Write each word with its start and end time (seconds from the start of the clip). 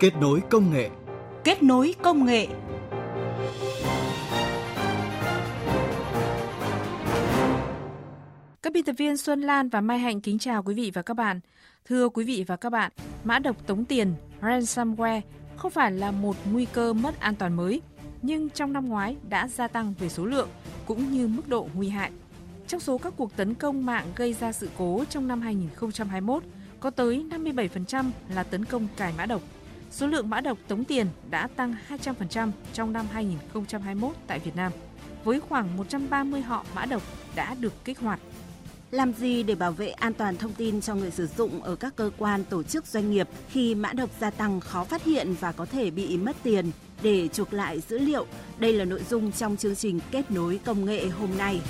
Kết 0.00 0.16
nối 0.20 0.42
công 0.50 0.70
nghệ. 0.72 0.90
Kết 1.44 1.62
nối 1.62 1.94
công 2.02 2.24
nghệ. 2.26 2.48
Các 8.62 8.72
biên 8.72 8.84
tập 8.84 8.92
viên 8.98 9.16
Xuân 9.16 9.40
Lan 9.40 9.68
và 9.68 9.80
Mai 9.80 9.98
Hạnh 9.98 10.20
kính 10.20 10.38
chào 10.38 10.62
quý 10.62 10.74
vị 10.74 10.90
và 10.94 11.02
các 11.02 11.14
bạn. 11.14 11.40
Thưa 11.84 12.08
quý 12.08 12.24
vị 12.24 12.44
và 12.46 12.56
các 12.56 12.70
bạn, 12.70 12.92
mã 13.24 13.38
độc 13.38 13.66
tống 13.66 13.84
tiền 13.84 14.14
ransomware 14.40 15.20
không 15.56 15.70
phải 15.70 15.92
là 15.92 16.10
một 16.10 16.36
nguy 16.52 16.64
cơ 16.64 16.92
mất 16.92 17.20
an 17.20 17.34
toàn 17.34 17.56
mới, 17.56 17.82
nhưng 18.22 18.48
trong 18.48 18.72
năm 18.72 18.88
ngoái 18.88 19.16
đã 19.28 19.48
gia 19.48 19.68
tăng 19.68 19.94
về 19.98 20.08
số 20.08 20.24
lượng 20.24 20.48
cũng 20.86 21.12
như 21.12 21.28
mức 21.28 21.48
độ 21.48 21.68
nguy 21.74 21.88
hại. 21.88 22.10
Trong 22.66 22.80
số 22.80 22.98
các 22.98 23.12
cuộc 23.16 23.36
tấn 23.36 23.54
công 23.54 23.86
mạng 23.86 24.06
gây 24.16 24.32
ra 24.32 24.52
sự 24.52 24.68
cố 24.78 25.04
trong 25.10 25.28
năm 25.28 25.40
2021, 25.40 26.42
có 26.80 26.90
tới 26.90 27.24
57% 27.30 28.10
là 28.34 28.42
tấn 28.42 28.64
công 28.64 28.88
cài 28.96 29.12
mã 29.18 29.26
độc. 29.26 29.42
Số 29.90 30.06
lượng 30.06 30.30
mã 30.30 30.40
độc 30.40 30.58
tống 30.68 30.84
tiền 30.84 31.06
đã 31.30 31.48
tăng 31.56 31.74
200% 31.88 32.50
trong 32.72 32.92
năm 32.92 33.06
2021 33.12 34.16
tại 34.26 34.38
Việt 34.38 34.56
Nam, 34.56 34.72
với 35.24 35.40
khoảng 35.40 35.76
130 35.76 36.40
họ 36.40 36.64
mã 36.74 36.86
độc 36.86 37.02
đã 37.34 37.54
được 37.54 37.84
kích 37.84 37.98
hoạt. 37.98 38.20
Làm 38.90 39.12
gì 39.12 39.42
để 39.42 39.54
bảo 39.54 39.72
vệ 39.72 39.88
an 39.88 40.14
toàn 40.14 40.36
thông 40.36 40.52
tin 40.52 40.80
cho 40.80 40.94
người 40.94 41.10
sử 41.10 41.26
dụng 41.26 41.62
ở 41.62 41.76
các 41.76 41.96
cơ 41.96 42.10
quan, 42.18 42.44
tổ 42.44 42.62
chức 42.62 42.86
doanh 42.86 43.10
nghiệp 43.10 43.28
khi 43.50 43.74
mã 43.74 43.92
độc 43.92 44.10
gia 44.20 44.30
tăng 44.30 44.60
khó 44.60 44.84
phát 44.84 45.04
hiện 45.04 45.34
và 45.40 45.52
có 45.52 45.66
thể 45.66 45.90
bị 45.90 46.16
mất 46.16 46.36
tiền 46.42 46.70
để 47.02 47.28
chuộc 47.28 47.52
lại 47.52 47.80
dữ 47.88 47.98
liệu? 47.98 48.26
Đây 48.58 48.72
là 48.72 48.84
nội 48.84 49.02
dung 49.10 49.32
trong 49.32 49.56
chương 49.56 49.76
trình 49.76 50.00
Kết 50.10 50.30
nối 50.30 50.60
công 50.64 50.84
nghệ 50.84 51.08
hôm 51.08 51.30
nay. 51.38 51.60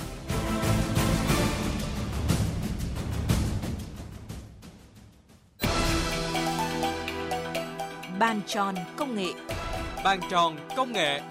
Bàn 8.19 8.41
tròn 8.47 8.75
công 8.97 9.15
nghệ. 9.15 9.33
Bàn 10.03 10.19
tròn 10.31 10.55
công 10.77 10.91
nghệ. 10.91 11.21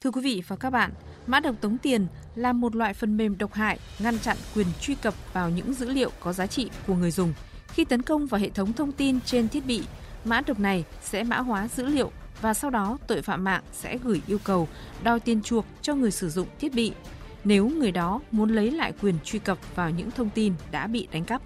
Thưa 0.00 0.10
quý 0.10 0.20
vị 0.22 0.42
và 0.48 0.56
các 0.56 0.70
bạn, 0.70 0.90
mã 1.26 1.40
độc 1.40 1.54
tống 1.60 1.78
tiền 1.78 2.06
là 2.34 2.52
một 2.52 2.76
loại 2.76 2.94
phần 2.94 3.16
mềm 3.16 3.38
độc 3.38 3.52
hại 3.52 3.78
ngăn 3.98 4.18
chặn 4.18 4.36
quyền 4.54 4.66
truy 4.80 4.94
cập 4.94 5.14
vào 5.32 5.50
những 5.50 5.74
dữ 5.74 5.88
liệu 5.88 6.10
có 6.20 6.32
giá 6.32 6.46
trị 6.46 6.70
của 6.86 6.94
người 6.94 7.10
dùng. 7.10 7.32
Khi 7.68 7.84
tấn 7.84 8.02
công 8.02 8.26
vào 8.26 8.40
hệ 8.40 8.50
thống 8.50 8.72
thông 8.72 8.92
tin 8.92 9.20
trên 9.20 9.48
thiết 9.48 9.66
bị, 9.66 9.82
mã 10.24 10.40
độc 10.40 10.58
này 10.58 10.84
sẽ 11.02 11.22
mã 11.22 11.38
hóa 11.38 11.68
dữ 11.68 11.86
liệu 11.86 12.10
và 12.40 12.54
sau 12.54 12.70
đó 12.70 12.98
tội 13.06 13.22
phạm 13.22 13.44
mạng 13.44 13.62
sẽ 13.72 13.98
gửi 13.98 14.22
yêu 14.26 14.38
cầu 14.44 14.68
đòi 15.02 15.20
tiền 15.20 15.42
chuộc 15.42 15.66
cho 15.82 15.94
người 15.94 16.10
sử 16.10 16.28
dụng 16.28 16.48
thiết 16.58 16.74
bị 16.74 16.92
nếu 17.44 17.68
người 17.68 17.92
đó 17.92 18.20
muốn 18.30 18.50
lấy 18.50 18.70
lại 18.70 18.92
quyền 19.02 19.14
truy 19.24 19.38
cập 19.38 19.58
vào 19.76 19.90
những 19.90 20.10
thông 20.10 20.30
tin 20.30 20.54
đã 20.70 20.86
bị 20.86 21.08
đánh 21.12 21.24
cắp. 21.24 21.42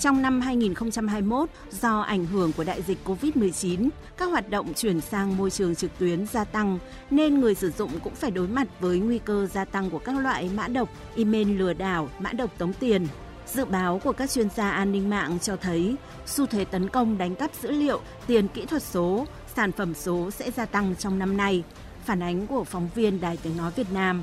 Trong 0.00 0.22
năm 0.22 0.40
2021, 0.40 1.48
do 1.70 2.00
ảnh 2.00 2.26
hưởng 2.26 2.52
của 2.52 2.64
đại 2.64 2.82
dịch 2.82 2.98
COVID-19, 3.04 3.88
các 4.16 4.26
hoạt 4.26 4.50
động 4.50 4.74
chuyển 4.74 5.00
sang 5.00 5.36
môi 5.36 5.50
trường 5.50 5.74
trực 5.74 5.98
tuyến 5.98 6.26
gia 6.26 6.44
tăng, 6.44 6.78
nên 7.10 7.40
người 7.40 7.54
sử 7.54 7.70
dụng 7.70 7.90
cũng 8.04 8.14
phải 8.14 8.30
đối 8.30 8.48
mặt 8.48 8.68
với 8.80 8.98
nguy 8.98 9.18
cơ 9.18 9.46
gia 9.46 9.64
tăng 9.64 9.90
của 9.90 9.98
các 9.98 10.12
loại 10.12 10.50
mã 10.54 10.68
độc, 10.68 10.88
email 11.16 11.58
lừa 11.58 11.72
đảo, 11.72 12.08
mã 12.18 12.32
độc 12.32 12.50
tống 12.58 12.72
tiền. 12.72 13.06
Dự 13.46 13.64
báo 13.64 14.00
của 14.04 14.12
các 14.12 14.30
chuyên 14.30 14.48
gia 14.56 14.70
an 14.70 14.92
ninh 14.92 15.10
mạng 15.10 15.38
cho 15.42 15.56
thấy, 15.56 15.96
xu 16.26 16.46
thế 16.46 16.64
tấn 16.64 16.88
công 16.88 17.18
đánh 17.18 17.34
cắp 17.34 17.50
dữ 17.62 17.70
liệu, 17.70 18.00
tiền 18.26 18.48
kỹ 18.48 18.66
thuật 18.66 18.82
số, 18.82 19.26
sản 19.54 19.72
phẩm 19.72 19.94
số 19.94 20.30
sẽ 20.30 20.50
gia 20.50 20.66
tăng 20.66 20.96
trong 20.96 21.18
năm 21.18 21.36
nay. 21.36 21.64
Phản 22.04 22.22
ánh 22.22 22.46
của 22.46 22.64
phóng 22.64 22.88
viên 22.94 23.20
Đài 23.20 23.36
Tiếng 23.36 23.56
Nói 23.56 23.72
Việt 23.76 23.92
Nam. 23.92 24.22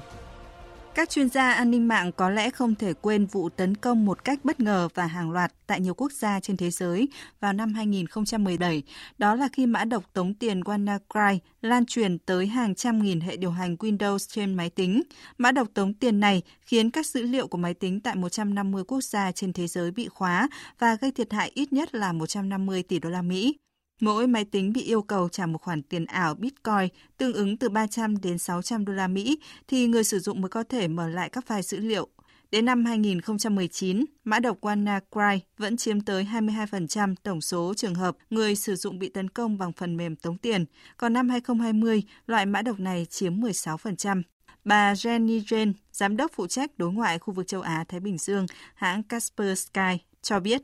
Các 0.96 1.10
chuyên 1.10 1.30
gia 1.30 1.52
an 1.52 1.72
ninh 1.72 1.88
mạng 1.88 2.12
có 2.12 2.30
lẽ 2.30 2.50
không 2.50 2.76
thể 2.76 2.94
quên 2.94 3.26
vụ 3.26 3.50
tấn 3.50 3.76
công 3.76 4.06
một 4.06 4.24
cách 4.24 4.40
bất 4.44 4.60
ngờ 4.60 4.88
và 4.94 5.06
hàng 5.08 5.32
loạt 5.32 5.54
tại 5.68 5.80
nhiều 5.80 5.94
quốc 5.94 6.12
gia 6.12 6.40
trên 6.40 6.58
thế 6.58 6.70
giới 6.70 7.08
vào 7.40 7.54
năm 7.54 7.74
2017. 7.74 8.84
Đó 9.18 9.36
là 9.36 9.48
khi 9.54 9.66
mã 9.66 9.86
độc 9.86 10.04
tống 10.14 10.34
tiền 10.34 10.62
WannaCry 10.62 11.40
lan 11.62 11.86
truyền 11.86 12.20
tới 12.20 12.48
hàng 12.48 12.76
trăm 12.76 13.04
nghìn 13.04 13.20
hệ 13.20 13.38
điều 13.38 13.52
hành 13.52 13.76
Windows 13.76 14.18
trên 14.18 14.54
máy 14.54 14.70
tính. 14.70 15.02
Mã 15.38 15.52
độc 15.52 15.68
tống 15.74 15.94
tiền 15.94 16.20
này 16.20 16.42
khiến 16.62 16.92
các 16.92 17.06
dữ 17.06 17.24
liệu 17.24 17.48
của 17.48 17.58
máy 17.58 17.74
tính 17.74 18.00
tại 18.02 18.16
150 18.16 18.84
quốc 18.88 19.04
gia 19.04 19.32
trên 19.32 19.54
thế 19.54 19.68
giới 19.68 19.92
bị 19.92 20.08
khóa 20.08 20.50
và 20.80 20.96
gây 20.96 21.12
thiệt 21.12 21.34
hại 21.34 21.52
ít 21.54 21.74
nhất 21.74 21.96
là 21.96 22.14
150 22.14 22.84
tỷ 22.84 23.00
đô 23.00 23.10
la 23.10 23.22
Mỹ. 23.22 23.56
Mỗi 24.02 24.28
máy 24.28 24.46
tính 24.46 24.74
bị 24.74 24.82
yêu 24.82 25.02
cầu 25.02 25.30
trả 25.30 25.46
một 25.46 25.62
khoản 25.62 25.84
tiền 25.84 26.06
ảo 26.06 26.36
Bitcoin 26.36 26.88
tương 27.18 27.34
ứng 27.34 27.58
từ 27.58 27.70
300 27.70 28.22
đến 28.22 28.38
600 28.38 28.86
đô 28.86 28.94
la 28.94 29.08
Mỹ 29.08 29.40
thì 29.68 29.88
người 29.88 30.04
sử 30.04 30.20
dụng 30.20 30.42
mới 30.42 30.50
có 30.50 30.64
thể 30.64 30.88
mở 30.88 31.10
lại 31.10 31.30
các 31.30 31.46
file 31.48 31.62
dữ 31.62 31.80
liệu. 31.80 32.08
Đến 32.52 32.66
năm 32.66 32.86
2019, 32.86 34.06
mã 34.24 34.40
độc 34.40 34.58
WannaCry 34.62 35.40
vẫn 35.58 35.78
chiếm 35.78 36.02
tới 36.02 36.28
22% 36.32 37.16
tổng 37.24 37.42
số 37.42 37.74
trường 37.78 37.96
hợp 37.96 38.18
người 38.30 38.56
sử 38.56 38.76
dụng 38.76 39.00
bị 39.00 39.10
tấn 39.10 39.30
công 39.30 39.58
bằng 39.58 39.72
phần 39.72 39.98
mềm 39.98 40.16
tống 40.16 40.38
tiền, 40.38 40.66
còn 40.98 41.14
năm 41.14 41.30
2020, 41.30 42.04
loại 42.28 42.46
mã 42.46 42.62
độc 42.62 42.80
này 42.80 43.06
chiếm 43.10 43.40
16%. 43.40 44.22
Bà 44.64 44.94
Jenny 44.94 45.44
Jane, 45.44 45.74
giám 45.92 46.18
đốc 46.18 46.32
phụ 46.36 46.48
trách 46.48 46.78
đối 46.78 46.92
ngoại 46.92 47.20
khu 47.20 47.34
vực 47.34 47.48
châu 47.48 47.62
Á-Thái 47.62 48.00
Bình 48.00 48.18
Dương, 48.18 48.46
hãng 48.76 49.04
Casper 49.04 49.60
Sky, 49.60 49.98
cho 50.22 50.40
biết 50.40 50.62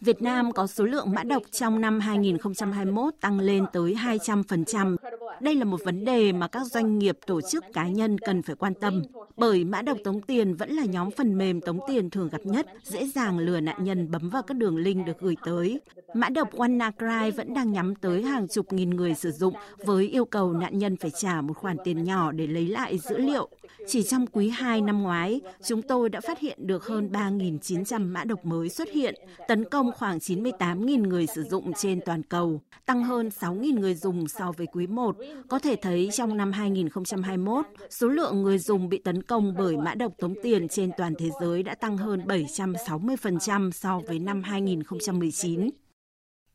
Việt 0.00 0.22
Nam 0.22 0.52
có 0.52 0.66
số 0.66 0.84
lượng 0.84 1.12
mã 1.14 1.22
độc 1.22 1.42
trong 1.50 1.80
năm 1.80 2.00
2021 2.00 3.14
tăng 3.20 3.40
lên 3.40 3.64
tới 3.72 3.94
200%. 3.94 4.96
Đây 5.40 5.54
là 5.54 5.64
một 5.64 5.80
vấn 5.84 6.04
đề 6.04 6.32
mà 6.32 6.48
các 6.48 6.66
doanh 6.66 6.98
nghiệp, 6.98 7.18
tổ 7.26 7.40
chức 7.40 7.64
cá 7.72 7.88
nhân 7.88 8.18
cần 8.18 8.42
phải 8.42 8.56
quan 8.56 8.74
tâm, 8.74 9.02
bởi 9.36 9.64
mã 9.64 9.82
độc 9.82 9.98
tống 10.04 10.20
tiền 10.20 10.54
vẫn 10.54 10.70
là 10.70 10.84
nhóm 10.84 11.10
phần 11.10 11.38
mềm 11.38 11.60
tống 11.60 11.78
tiền 11.88 12.10
thường 12.10 12.28
gặp 12.32 12.40
nhất, 12.44 12.66
dễ 12.82 13.06
dàng 13.06 13.38
lừa 13.38 13.60
nạn 13.60 13.84
nhân 13.84 14.10
bấm 14.10 14.30
vào 14.30 14.42
các 14.42 14.56
đường 14.56 14.76
link 14.76 15.06
được 15.06 15.18
gửi 15.20 15.36
tới. 15.44 15.80
Mã 16.14 16.28
độc 16.28 16.54
WannaCry 16.54 17.32
vẫn 17.32 17.54
đang 17.54 17.72
nhắm 17.72 17.94
tới 17.94 18.22
hàng 18.22 18.48
chục 18.48 18.72
nghìn 18.72 18.90
người 18.90 19.14
sử 19.14 19.30
dụng 19.30 19.54
với 19.84 20.08
yêu 20.08 20.24
cầu 20.24 20.52
nạn 20.52 20.78
nhân 20.78 20.96
phải 20.96 21.10
trả 21.10 21.40
một 21.40 21.54
khoản 21.56 21.76
tiền 21.84 22.04
nhỏ 22.04 22.32
để 22.32 22.46
lấy 22.46 22.68
lại 22.68 22.98
dữ 22.98 23.18
liệu. 23.18 23.48
Chỉ 23.86 24.02
trong 24.02 24.26
quý 24.26 24.48
2 24.48 24.80
năm 24.80 25.02
ngoái, 25.02 25.40
chúng 25.64 25.82
tôi 25.82 26.08
đã 26.08 26.20
phát 26.20 26.40
hiện 26.40 26.58
được 26.66 26.86
hơn 26.86 27.10
3.900 27.12 28.12
mã 28.12 28.24
độc 28.24 28.44
mới 28.44 28.68
xuất 28.68 28.88
hiện, 28.92 29.14
tấn 29.48 29.64
công 29.64 29.92
khoảng 29.92 30.18
98.000 30.18 31.08
người 31.08 31.26
sử 31.26 31.42
dụng 31.42 31.72
trên 31.72 32.00
toàn 32.06 32.22
cầu, 32.22 32.60
tăng 32.86 33.04
hơn 33.04 33.28
6.000 33.40 33.80
người 33.80 33.94
dùng 33.94 34.28
so 34.28 34.52
với 34.56 34.66
quý 34.66 34.86
1. 34.86 35.16
Có 35.48 35.58
thể 35.58 35.76
thấy 35.82 36.08
trong 36.12 36.36
năm 36.36 36.52
2021, 36.52 37.66
số 37.90 38.08
lượng 38.08 38.42
người 38.42 38.58
dùng 38.58 38.88
bị 38.88 38.98
tấn 38.98 39.22
công 39.22 39.54
bởi 39.58 39.76
mã 39.76 39.94
độc 39.94 40.12
tống 40.18 40.34
tiền 40.42 40.68
trên 40.68 40.90
toàn 40.96 41.14
thế 41.18 41.30
giới 41.40 41.62
đã 41.62 41.74
tăng 41.74 41.96
hơn 41.96 42.20
760% 42.26 43.70
so 43.70 44.00
với 44.06 44.18
năm 44.18 44.42
2019. 44.42 45.70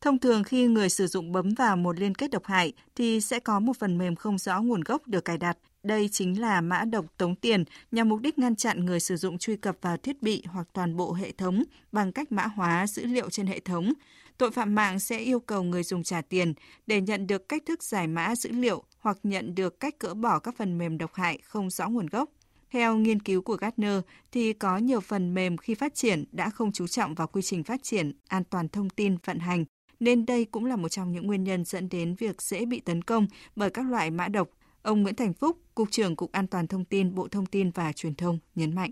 Thông 0.00 0.18
thường 0.18 0.44
khi 0.44 0.66
người 0.66 0.88
sử 0.88 1.06
dụng 1.06 1.32
bấm 1.32 1.54
vào 1.54 1.76
một 1.76 2.00
liên 2.00 2.14
kết 2.14 2.30
độc 2.30 2.44
hại 2.44 2.72
thì 2.94 3.20
sẽ 3.20 3.40
có 3.40 3.60
một 3.60 3.76
phần 3.78 3.98
mềm 3.98 4.16
không 4.16 4.38
rõ 4.38 4.60
nguồn 4.60 4.80
gốc 4.80 5.08
được 5.08 5.24
cài 5.24 5.38
đặt. 5.38 5.58
Đây 5.82 6.08
chính 6.12 6.40
là 6.40 6.60
mã 6.60 6.84
độc 6.84 7.04
tống 7.16 7.34
tiền 7.34 7.64
nhằm 7.92 8.08
mục 8.08 8.20
đích 8.20 8.38
ngăn 8.38 8.56
chặn 8.56 8.84
người 8.84 9.00
sử 9.00 9.16
dụng 9.16 9.38
truy 9.38 9.56
cập 9.56 9.76
vào 9.80 9.96
thiết 9.96 10.22
bị 10.22 10.42
hoặc 10.46 10.68
toàn 10.72 10.96
bộ 10.96 11.12
hệ 11.12 11.32
thống 11.32 11.64
bằng 11.92 12.12
cách 12.12 12.32
mã 12.32 12.46
hóa 12.46 12.86
dữ 12.86 13.06
liệu 13.06 13.30
trên 13.30 13.46
hệ 13.46 13.60
thống. 13.60 13.92
Tội 14.38 14.50
phạm 14.50 14.74
mạng 14.74 15.00
sẽ 15.00 15.18
yêu 15.18 15.40
cầu 15.40 15.62
người 15.62 15.82
dùng 15.82 16.02
trả 16.02 16.22
tiền 16.22 16.54
để 16.86 17.00
nhận 17.00 17.26
được 17.26 17.48
cách 17.48 17.62
thức 17.66 17.82
giải 17.82 18.06
mã 18.06 18.36
dữ 18.36 18.50
liệu 18.52 18.82
hoặc 18.98 19.18
nhận 19.22 19.54
được 19.54 19.80
cách 19.80 19.98
cỡ 19.98 20.14
bỏ 20.14 20.38
các 20.38 20.54
phần 20.56 20.78
mềm 20.78 20.98
độc 20.98 21.14
hại 21.14 21.38
không 21.42 21.70
rõ 21.70 21.88
nguồn 21.88 22.06
gốc. 22.06 22.30
Theo 22.70 22.96
nghiên 22.96 23.22
cứu 23.22 23.42
của 23.42 23.56
Gartner, 23.56 24.00
thì 24.32 24.52
có 24.52 24.78
nhiều 24.78 25.00
phần 25.00 25.34
mềm 25.34 25.56
khi 25.56 25.74
phát 25.74 25.94
triển 25.94 26.24
đã 26.32 26.50
không 26.50 26.72
chú 26.72 26.86
trọng 26.86 27.14
vào 27.14 27.26
quy 27.26 27.42
trình 27.42 27.64
phát 27.64 27.82
triển, 27.82 28.12
an 28.28 28.44
toàn 28.44 28.68
thông 28.68 28.90
tin 28.90 29.16
vận 29.24 29.38
hành, 29.38 29.64
nên 30.00 30.26
đây 30.26 30.44
cũng 30.44 30.64
là 30.64 30.76
một 30.76 30.88
trong 30.88 31.12
những 31.12 31.26
nguyên 31.26 31.44
nhân 31.44 31.64
dẫn 31.64 31.88
đến 31.88 32.14
việc 32.14 32.42
dễ 32.42 32.64
bị 32.64 32.80
tấn 32.80 33.02
công 33.02 33.26
bởi 33.56 33.70
các 33.70 33.86
loại 33.90 34.10
mã 34.10 34.28
độc. 34.28 34.48
Ông 34.82 35.02
Nguyễn 35.02 35.14
Thành 35.14 35.32
Phúc, 35.32 35.56
Cục 35.74 35.88
trưởng 35.90 36.16
Cục 36.16 36.32
An 36.32 36.46
toàn 36.46 36.66
Thông 36.66 36.84
tin 36.84 37.14
Bộ 37.14 37.28
Thông 37.28 37.46
tin 37.46 37.70
và 37.70 37.92
Truyền 37.92 38.14
thông 38.14 38.38
nhấn 38.54 38.74
mạnh. 38.74 38.90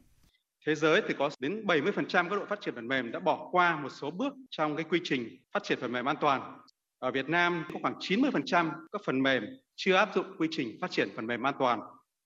Thế 0.66 0.74
giới 0.74 1.02
thì 1.08 1.14
có 1.18 1.30
đến 1.40 1.66
70% 1.66 2.28
các 2.28 2.36
đội 2.36 2.46
phát 2.46 2.60
triển 2.60 2.74
phần 2.74 2.88
mềm 2.88 3.12
đã 3.12 3.20
bỏ 3.20 3.48
qua 3.52 3.80
một 3.80 3.88
số 3.88 4.10
bước 4.10 4.34
trong 4.50 4.76
cái 4.76 4.84
quy 4.90 5.00
trình 5.04 5.28
phát 5.52 5.62
triển 5.62 5.78
phần 5.80 5.92
mềm 5.92 6.04
an 6.08 6.16
toàn. 6.20 6.58
Ở 6.98 7.10
Việt 7.10 7.28
Nam 7.28 7.64
có 7.72 7.78
khoảng 7.82 7.98
90% 7.98 8.70
các 8.92 9.00
phần 9.06 9.22
mềm 9.22 9.44
chưa 9.76 9.94
áp 9.94 10.10
dụng 10.14 10.26
quy 10.38 10.48
trình 10.50 10.78
phát 10.80 10.90
triển 10.90 11.08
phần 11.16 11.26
mềm 11.26 11.46
an 11.46 11.54
toàn. 11.58 11.80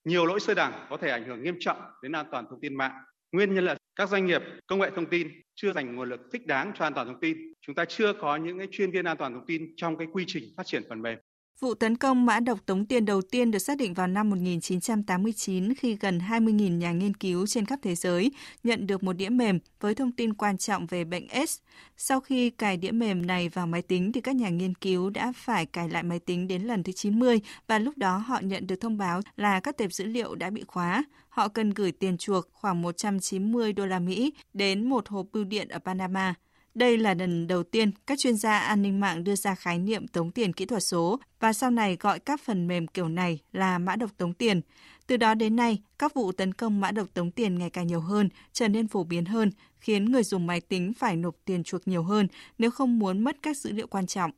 Nhiều 0.05 0.27
lỗi 0.27 0.41
sơ 0.41 0.55
đẳng 0.55 0.87
có 0.91 0.97
thể 0.97 1.11
ảnh 1.11 1.25
hưởng 1.25 1.43
nghiêm 1.43 1.57
trọng 1.61 1.79
đến 2.03 2.13
an 2.13 2.27
toàn 2.31 2.47
thông 2.51 2.61
tin 2.61 2.75
mạng. 2.75 2.93
Nguyên 3.33 3.55
nhân 3.55 3.65
là 3.65 3.77
các 3.97 4.09
doanh 4.09 4.27
nghiệp 4.27 4.43
công 4.67 4.79
nghệ 4.79 4.91
thông 4.97 5.07
tin 5.07 5.29
chưa 5.55 5.73
dành 5.73 5.97
nguồn 5.97 6.09
lực 6.09 6.21
thích 6.33 6.47
đáng 6.47 6.73
cho 6.79 6.87
an 6.87 6.95
toàn 6.95 7.07
thông 7.07 7.21
tin. 7.21 7.37
Chúng 7.61 7.75
ta 7.75 7.85
chưa 7.85 8.13
có 8.13 8.37
những 8.37 8.59
cái 8.59 8.69
chuyên 8.71 8.91
viên 8.91 9.05
an 9.05 9.17
toàn 9.17 9.35
thông 9.35 9.47
tin 9.47 9.75
trong 9.77 9.97
cái 9.97 10.07
quy 10.13 10.25
trình 10.27 10.45
phát 10.57 10.67
triển 10.67 10.83
phần 10.89 11.03
mềm. 11.03 11.19
Vụ 11.63 11.75
tấn 11.75 11.97
công 11.97 12.27
mã 12.27 12.41
độc 12.41 12.67
tống 12.67 12.87
tiền 12.87 13.05
đầu 13.05 13.23
tiên 13.23 13.51
được 13.51 13.59
xác 13.59 13.77
định 13.77 13.95
vào 13.95 14.07
năm 14.07 14.31
1989 14.31 15.75
khi 15.75 15.97
gần 16.01 16.19
20.000 16.19 16.77
nhà 16.77 16.93
nghiên 16.93 17.15
cứu 17.15 17.47
trên 17.47 17.67
khắp 17.67 17.79
thế 17.83 17.95
giới 17.95 18.33
nhận 18.65 18.87
được 18.87 19.03
một 19.03 19.13
đĩa 19.13 19.29
mềm 19.29 19.59
với 19.81 19.95
thông 19.95 20.13
tin 20.13 20.35
quan 20.35 20.59
trọng 20.59 20.87
về 20.87 21.05
bệnh 21.05 21.47
S. 21.47 21.59
Sau 21.97 22.21
khi 22.21 22.51
cài 22.51 22.77
đĩa 22.77 22.91
mềm 22.91 23.27
này 23.27 23.49
vào 23.49 23.67
máy 23.67 23.83
tính 23.83 24.13
thì 24.13 24.21
các 24.21 24.37
nhà 24.37 24.49
nghiên 24.49 24.75
cứu 24.75 25.11
đã 25.11 25.33
phải 25.37 25.67
cài 25.67 25.89
lại 25.89 26.03
máy 26.03 26.19
tính 26.19 26.49
đến 26.49 26.63
lần 26.63 26.83
thứ 26.83 26.93
90 26.93 27.41
và 27.67 27.79
lúc 27.79 27.99
đó 27.99 28.17
họ 28.17 28.41
nhận 28.43 28.67
được 28.67 28.77
thông 28.81 28.99
báo 28.99 29.21
là 29.37 29.61
các 29.61 29.77
tệp 29.77 29.93
dữ 29.93 30.05
liệu 30.05 30.35
đã 30.35 30.51
bị 30.51 30.65
khóa. 30.67 31.05
Họ 31.29 31.49
cần 31.49 31.71
gửi 31.71 31.93
tiền 31.93 32.17
chuộc 32.19 32.49
khoảng 32.53 32.83
190 32.83 33.73
đô 33.73 33.87
la 33.87 33.99
Mỹ 33.99 34.33
đến 34.55 34.89
một 34.89 35.09
hộp 35.09 35.27
bưu 35.33 35.45
điện 35.45 35.69
ở 35.69 35.79
Panama. 35.79 36.35
Đây 36.75 36.99
là 36.99 37.15
lần 37.15 37.47
đầu 37.47 37.63
tiên 37.63 37.91
các 38.07 38.19
chuyên 38.19 38.37
gia 38.37 38.59
an 38.59 38.83
ninh 38.83 39.01
mạng 39.01 39.25
đưa 39.25 39.37
ra 39.37 39.55
khái 39.55 39.79
niệm 39.79 40.09
tống 40.09 40.31
tiền 40.31 40.53
kỹ 40.53 40.67
thuật 40.67 40.83
số 40.83 41.21
và 41.41 41.53
sau 41.53 41.71
này 41.71 41.97
gọi 42.01 42.19
các 42.19 42.41
phần 42.45 42.67
mềm 42.67 42.87
kiểu 42.87 43.09
này 43.09 43.39
là 43.53 43.79
mã 43.79 43.97
độc 43.97 44.11
tống 44.17 44.35
tiền. 44.35 44.61
Từ 45.07 45.17
đó 45.17 45.35
đến 45.35 45.57
nay, 45.57 45.83
các 45.99 46.15
vụ 46.15 46.33
tấn 46.33 46.55
công 46.55 46.81
mã 46.81 46.91
độc 46.91 47.09
tống 47.15 47.31
tiền 47.31 47.59
ngày 47.59 47.71
càng 47.71 47.87
nhiều 47.87 48.01
hơn, 48.01 48.29
trở 48.53 48.69
nên 48.69 48.89
phổ 48.89 49.05
biến 49.05 49.25
hơn, 49.25 49.51
khiến 49.81 50.13
người 50.13 50.25
dùng 50.25 50.47
máy 50.47 50.61
tính 50.61 50.93
phải 50.99 51.17
nộp 51.17 51.37
tiền 51.45 51.65
chuộc 51.65 51.89
nhiều 51.89 52.03
hơn 52.03 52.27
nếu 52.59 52.71
không 52.71 52.99
muốn 52.99 53.25
mất 53.25 53.37
các 53.43 53.57
dữ 53.57 53.73
liệu 53.73 53.87
quan 53.87 54.07
trọng. 54.07 54.31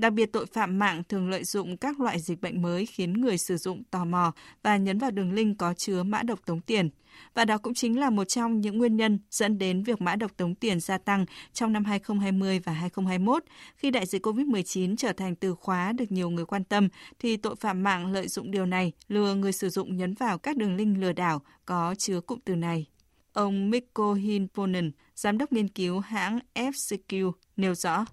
Đặc 0.00 0.12
biệt 0.12 0.32
tội 0.32 0.46
phạm 0.46 0.78
mạng 0.78 1.02
thường 1.08 1.30
lợi 1.30 1.44
dụng 1.44 1.76
các 1.76 2.00
loại 2.00 2.20
dịch 2.20 2.40
bệnh 2.40 2.62
mới 2.62 2.86
khiến 2.86 3.12
người 3.12 3.38
sử 3.38 3.56
dụng 3.56 3.84
tò 3.84 4.04
mò 4.04 4.32
và 4.62 4.76
nhấn 4.76 4.98
vào 4.98 5.10
đường 5.10 5.32
link 5.32 5.58
có 5.58 5.74
chứa 5.74 6.02
mã 6.02 6.22
độc 6.22 6.46
tống 6.46 6.60
tiền. 6.60 6.90
Và 7.34 7.44
đó 7.44 7.58
cũng 7.58 7.74
chính 7.74 8.00
là 8.00 8.10
một 8.10 8.24
trong 8.24 8.60
những 8.60 8.78
nguyên 8.78 8.96
nhân 8.96 9.18
dẫn 9.30 9.58
đến 9.58 9.82
việc 9.82 10.00
mã 10.00 10.16
độc 10.16 10.36
tống 10.36 10.54
tiền 10.54 10.80
gia 10.80 10.98
tăng 10.98 11.26
trong 11.52 11.72
năm 11.72 11.84
2020 11.84 12.60
và 12.64 12.72
2021. 12.72 13.44
Khi 13.76 13.90
đại 13.90 14.06
dịch 14.06 14.26
COVID-19 14.26 14.96
trở 14.96 15.12
thành 15.12 15.34
từ 15.34 15.54
khóa 15.54 15.92
được 15.92 16.12
nhiều 16.12 16.30
người 16.30 16.44
quan 16.44 16.64
tâm, 16.64 16.88
thì 17.18 17.36
tội 17.36 17.56
phạm 17.56 17.82
mạng 17.82 18.12
lợi 18.12 18.28
dụng 18.28 18.50
điều 18.50 18.66
này 18.66 18.92
lừa 19.08 19.34
người 19.34 19.52
sử 19.52 19.68
dụng 19.68 19.96
nhấn 19.96 20.14
vào 20.14 20.38
các 20.38 20.56
đường 20.56 20.76
link 20.76 20.98
lừa 20.98 21.12
đảo 21.12 21.42
có 21.64 21.94
chứa 21.98 22.20
cụm 22.20 22.38
từ 22.44 22.56
này. 22.56 22.86
Ông 23.32 23.70
Mikko 23.70 24.14
Hinponen, 24.14 24.90
giám 25.14 25.38
đốc 25.38 25.52
nghiên 25.52 25.68
cứu 25.68 25.98
hãng 25.98 26.38
FCQ, 26.54 27.32
nêu 27.56 27.74
rõ. 27.74 28.04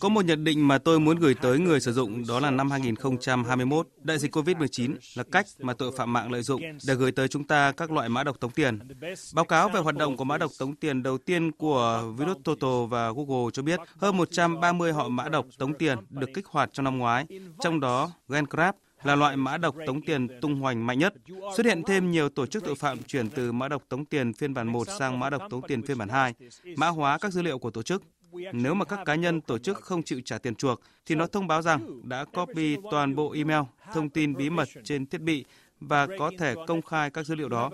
Có 0.00 0.08
một 0.08 0.24
nhận 0.24 0.44
định 0.44 0.68
mà 0.68 0.78
tôi 0.78 1.00
muốn 1.00 1.18
gửi 1.18 1.34
tới 1.34 1.58
người 1.58 1.80
sử 1.80 1.92
dụng 1.92 2.26
đó 2.28 2.40
là 2.40 2.50
năm 2.50 2.70
2021, 2.70 3.88
đại 4.02 4.18
dịch 4.18 4.36
COVID-19 4.36 4.94
là 5.14 5.24
cách 5.32 5.46
mà 5.58 5.74
tội 5.74 5.92
phạm 5.96 6.12
mạng 6.12 6.32
lợi 6.32 6.42
dụng 6.42 6.62
để 6.86 6.94
gửi 6.94 7.12
tới 7.12 7.28
chúng 7.28 7.44
ta 7.44 7.72
các 7.72 7.90
loại 7.90 8.08
mã 8.08 8.24
độc 8.24 8.40
tống 8.40 8.50
tiền. 8.50 8.78
Báo 9.34 9.44
cáo 9.44 9.68
về 9.68 9.80
hoạt 9.80 9.96
động 9.96 10.16
của 10.16 10.24
mã 10.24 10.38
độc 10.38 10.50
tống 10.58 10.76
tiền 10.76 11.02
đầu 11.02 11.18
tiên 11.18 11.52
của 11.52 12.12
virus 12.18 12.36
total 12.44 12.86
và 12.88 13.10
Google 13.10 13.50
cho 13.52 13.62
biết 13.62 13.80
hơn 13.98 14.16
130 14.16 14.92
họ 14.92 15.08
mã 15.08 15.28
độc 15.28 15.46
tống 15.58 15.74
tiền 15.74 15.98
được 16.10 16.30
kích 16.34 16.46
hoạt 16.46 16.70
trong 16.72 16.84
năm 16.84 16.98
ngoái, 16.98 17.26
trong 17.60 17.80
đó 17.80 18.12
GenCrab 18.28 18.74
là 19.02 19.16
loại 19.16 19.36
mã 19.36 19.56
độc 19.56 19.76
tống 19.86 20.02
tiền 20.02 20.40
tung 20.40 20.54
hoành 20.54 20.86
mạnh 20.86 20.98
nhất. 20.98 21.14
Xuất 21.56 21.66
hiện 21.66 21.82
thêm 21.86 22.10
nhiều 22.10 22.28
tổ 22.28 22.46
chức 22.46 22.64
tội 22.64 22.74
phạm 22.74 23.02
chuyển 23.02 23.30
từ 23.30 23.52
mã 23.52 23.68
độc 23.68 23.82
tống 23.88 24.04
tiền 24.04 24.32
phiên 24.32 24.54
bản 24.54 24.68
1 24.68 24.86
sang 24.98 25.18
mã 25.18 25.30
độc 25.30 25.42
tống 25.50 25.62
tiền 25.62 25.82
phiên 25.82 25.98
bản 25.98 26.08
2, 26.08 26.34
mã 26.76 26.88
hóa 26.88 27.18
các 27.18 27.32
dữ 27.32 27.42
liệu 27.42 27.58
của 27.58 27.70
tổ 27.70 27.82
chức. 27.82 28.02
Nếu 28.52 28.74
mà 28.74 28.84
các 28.84 29.00
cá 29.04 29.14
nhân 29.14 29.40
tổ 29.40 29.58
chức 29.58 29.76
không 29.76 30.02
chịu 30.02 30.20
trả 30.24 30.38
tiền 30.38 30.54
chuộc 30.54 30.80
thì 31.06 31.14
nó 31.14 31.26
thông 31.26 31.46
báo 31.46 31.62
rằng 31.62 32.08
đã 32.08 32.24
copy 32.24 32.76
toàn 32.90 33.14
bộ 33.14 33.32
email, 33.32 33.62
thông 33.92 34.10
tin 34.10 34.36
bí 34.36 34.50
mật 34.50 34.68
trên 34.84 35.06
thiết 35.06 35.20
bị 35.20 35.44
và 35.80 36.06
có 36.18 36.30
thể 36.38 36.54
công 36.66 36.82
khai 36.82 37.10
các 37.10 37.26
dữ 37.26 37.34
liệu 37.34 37.48
đó. 37.48 37.70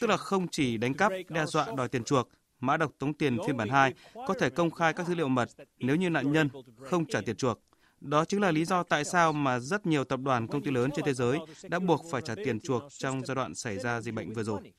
Tức 0.00 0.06
là 0.06 0.16
không 0.16 0.48
chỉ 0.48 0.76
đánh 0.76 0.94
cắp, 0.94 1.12
đe 1.28 1.46
dọa 1.46 1.66
đòi 1.76 1.88
tiền 1.88 2.04
chuộc, 2.04 2.28
mã 2.60 2.76
độc 2.76 2.92
tống 2.98 3.14
tiền 3.14 3.38
phiên 3.46 3.56
bản 3.56 3.68
2 3.68 3.94
có 4.14 4.34
thể 4.40 4.50
công 4.50 4.70
khai 4.70 4.92
các 4.92 5.06
dữ 5.06 5.14
liệu 5.14 5.28
mật 5.28 5.48
nếu 5.78 5.96
như 5.96 6.10
nạn 6.10 6.32
nhân 6.32 6.48
không 6.90 7.04
trả 7.06 7.20
tiền 7.20 7.36
chuộc. 7.36 7.60
Đó 8.00 8.24
chính 8.24 8.40
là 8.40 8.50
lý 8.50 8.64
do 8.64 8.82
tại 8.82 9.04
sao 9.04 9.32
mà 9.32 9.58
rất 9.58 9.86
nhiều 9.86 10.04
tập 10.04 10.20
đoàn 10.20 10.46
công 10.46 10.62
ty 10.62 10.70
lớn 10.70 10.90
trên 10.94 11.04
thế 11.04 11.14
giới 11.14 11.38
đã 11.68 11.78
buộc 11.78 12.04
phải 12.10 12.22
trả 12.22 12.34
tiền 12.44 12.60
chuộc 12.60 12.82
trong 12.98 13.24
giai 13.26 13.34
đoạn 13.34 13.54
xảy 13.54 13.78
ra 13.78 14.00
dịch 14.00 14.14
bệnh 14.14 14.32
vừa 14.32 14.42
rồi. 14.42 14.72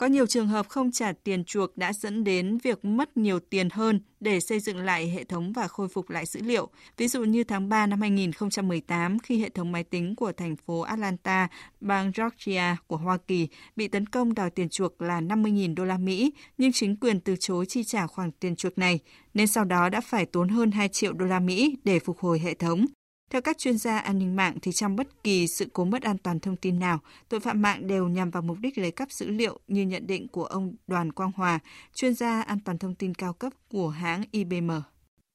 Có 0.00 0.06
nhiều 0.06 0.26
trường 0.26 0.48
hợp 0.48 0.68
không 0.68 0.92
trả 0.92 1.12
tiền 1.12 1.44
chuộc 1.44 1.76
đã 1.76 1.92
dẫn 1.92 2.24
đến 2.24 2.58
việc 2.58 2.84
mất 2.84 3.16
nhiều 3.16 3.40
tiền 3.40 3.68
hơn 3.70 4.00
để 4.20 4.40
xây 4.40 4.60
dựng 4.60 4.78
lại 4.78 5.08
hệ 5.08 5.24
thống 5.24 5.52
và 5.52 5.68
khôi 5.68 5.88
phục 5.88 6.10
lại 6.10 6.26
dữ 6.26 6.40
liệu. 6.42 6.68
Ví 6.96 7.08
dụ 7.08 7.24
như 7.24 7.44
tháng 7.44 7.68
3 7.68 7.86
năm 7.86 8.00
2018 8.00 9.18
khi 9.18 9.40
hệ 9.40 9.48
thống 9.48 9.72
máy 9.72 9.84
tính 9.84 10.16
của 10.16 10.32
thành 10.32 10.56
phố 10.56 10.80
Atlanta, 10.80 11.48
bang 11.80 12.12
Georgia 12.16 12.76
của 12.86 12.96
Hoa 12.96 13.16
Kỳ 13.26 13.48
bị 13.76 13.88
tấn 13.88 14.06
công 14.06 14.34
đòi 14.34 14.50
tiền 14.50 14.68
chuộc 14.68 15.02
là 15.02 15.20
50.000 15.20 15.74
đô 15.74 15.84
la 15.84 15.98
Mỹ, 15.98 16.32
nhưng 16.58 16.72
chính 16.72 16.96
quyền 16.96 17.20
từ 17.20 17.36
chối 17.40 17.66
chi 17.66 17.84
trả 17.84 18.06
khoản 18.06 18.32
tiền 18.32 18.56
chuộc 18.56 18.78
này, 18.78 19.00
nên 19.34 19.46
sau 19.46 19.64
đó 19.64 19.88
đã 19.88 20.00
phải 20.00 20.26
tốn 20.26 20.48
hơn 20.48 20.70
2 20.70 20.88
triệu 20.88 21.12
đô 21.12 21.26
la 21.26 21.40
Mỹ 21.40 21.76
để 21.84 21.98
phục 21.98 22.18
hồi 22.18 22.38
hệ 22.38 22.54
thống. 22.54 22.86
Theo 23.30 23.42
các 23.42 23.58
chuyên 23.58 23.78
gia 23.78 23.98
an 23.98 24.18
ninh 24.18 24.36
mạng 24.36 24.54
thì 24.62 24.72
trong 24.72 24.96
bất 24.96 25.24
kỳ 25.24 25.46
sự 25.58 25.66
cố 25.72 25.84
mất 25.84 26.02
an 26.02 26.18
toàn 26.18 26.40
thông 26.40 26.56
tin 26.56 26.78
nào, 26.78 27.00
tội 27.28 27.40
phạm 27.40 27.62
mạng 27.62 27.86
đều 27.86 28.08
nhằm 28.08 28.30
vào 28.30 28.42
mục 28.42 28.58
đích 28.60 28.78
lấy 28.78 28.90
cắp 28.90 29.10
dữ 29.10 29.30
liệu 29.30 29.60
như 29.66 29.82
nhận 29.82 30.06
định 30.06 30.28
của 30.28 30.44
ông 30.44 30.74
Đoàn 30.86 31.12
Quang 31.12 31.32
Hòa, 31.36 31.58
chuyên 31.94 32.14
gia 32.14 32.42
an 32.42 32.58
toàn 32.64 32.78
thông 32.78 32.94
tin 32.94 33.14
cao 33.14 33.32
cấp 33.32 33.52
của 33.68 33.88
hãng 33.88 34.22
IBM 34.30 34.70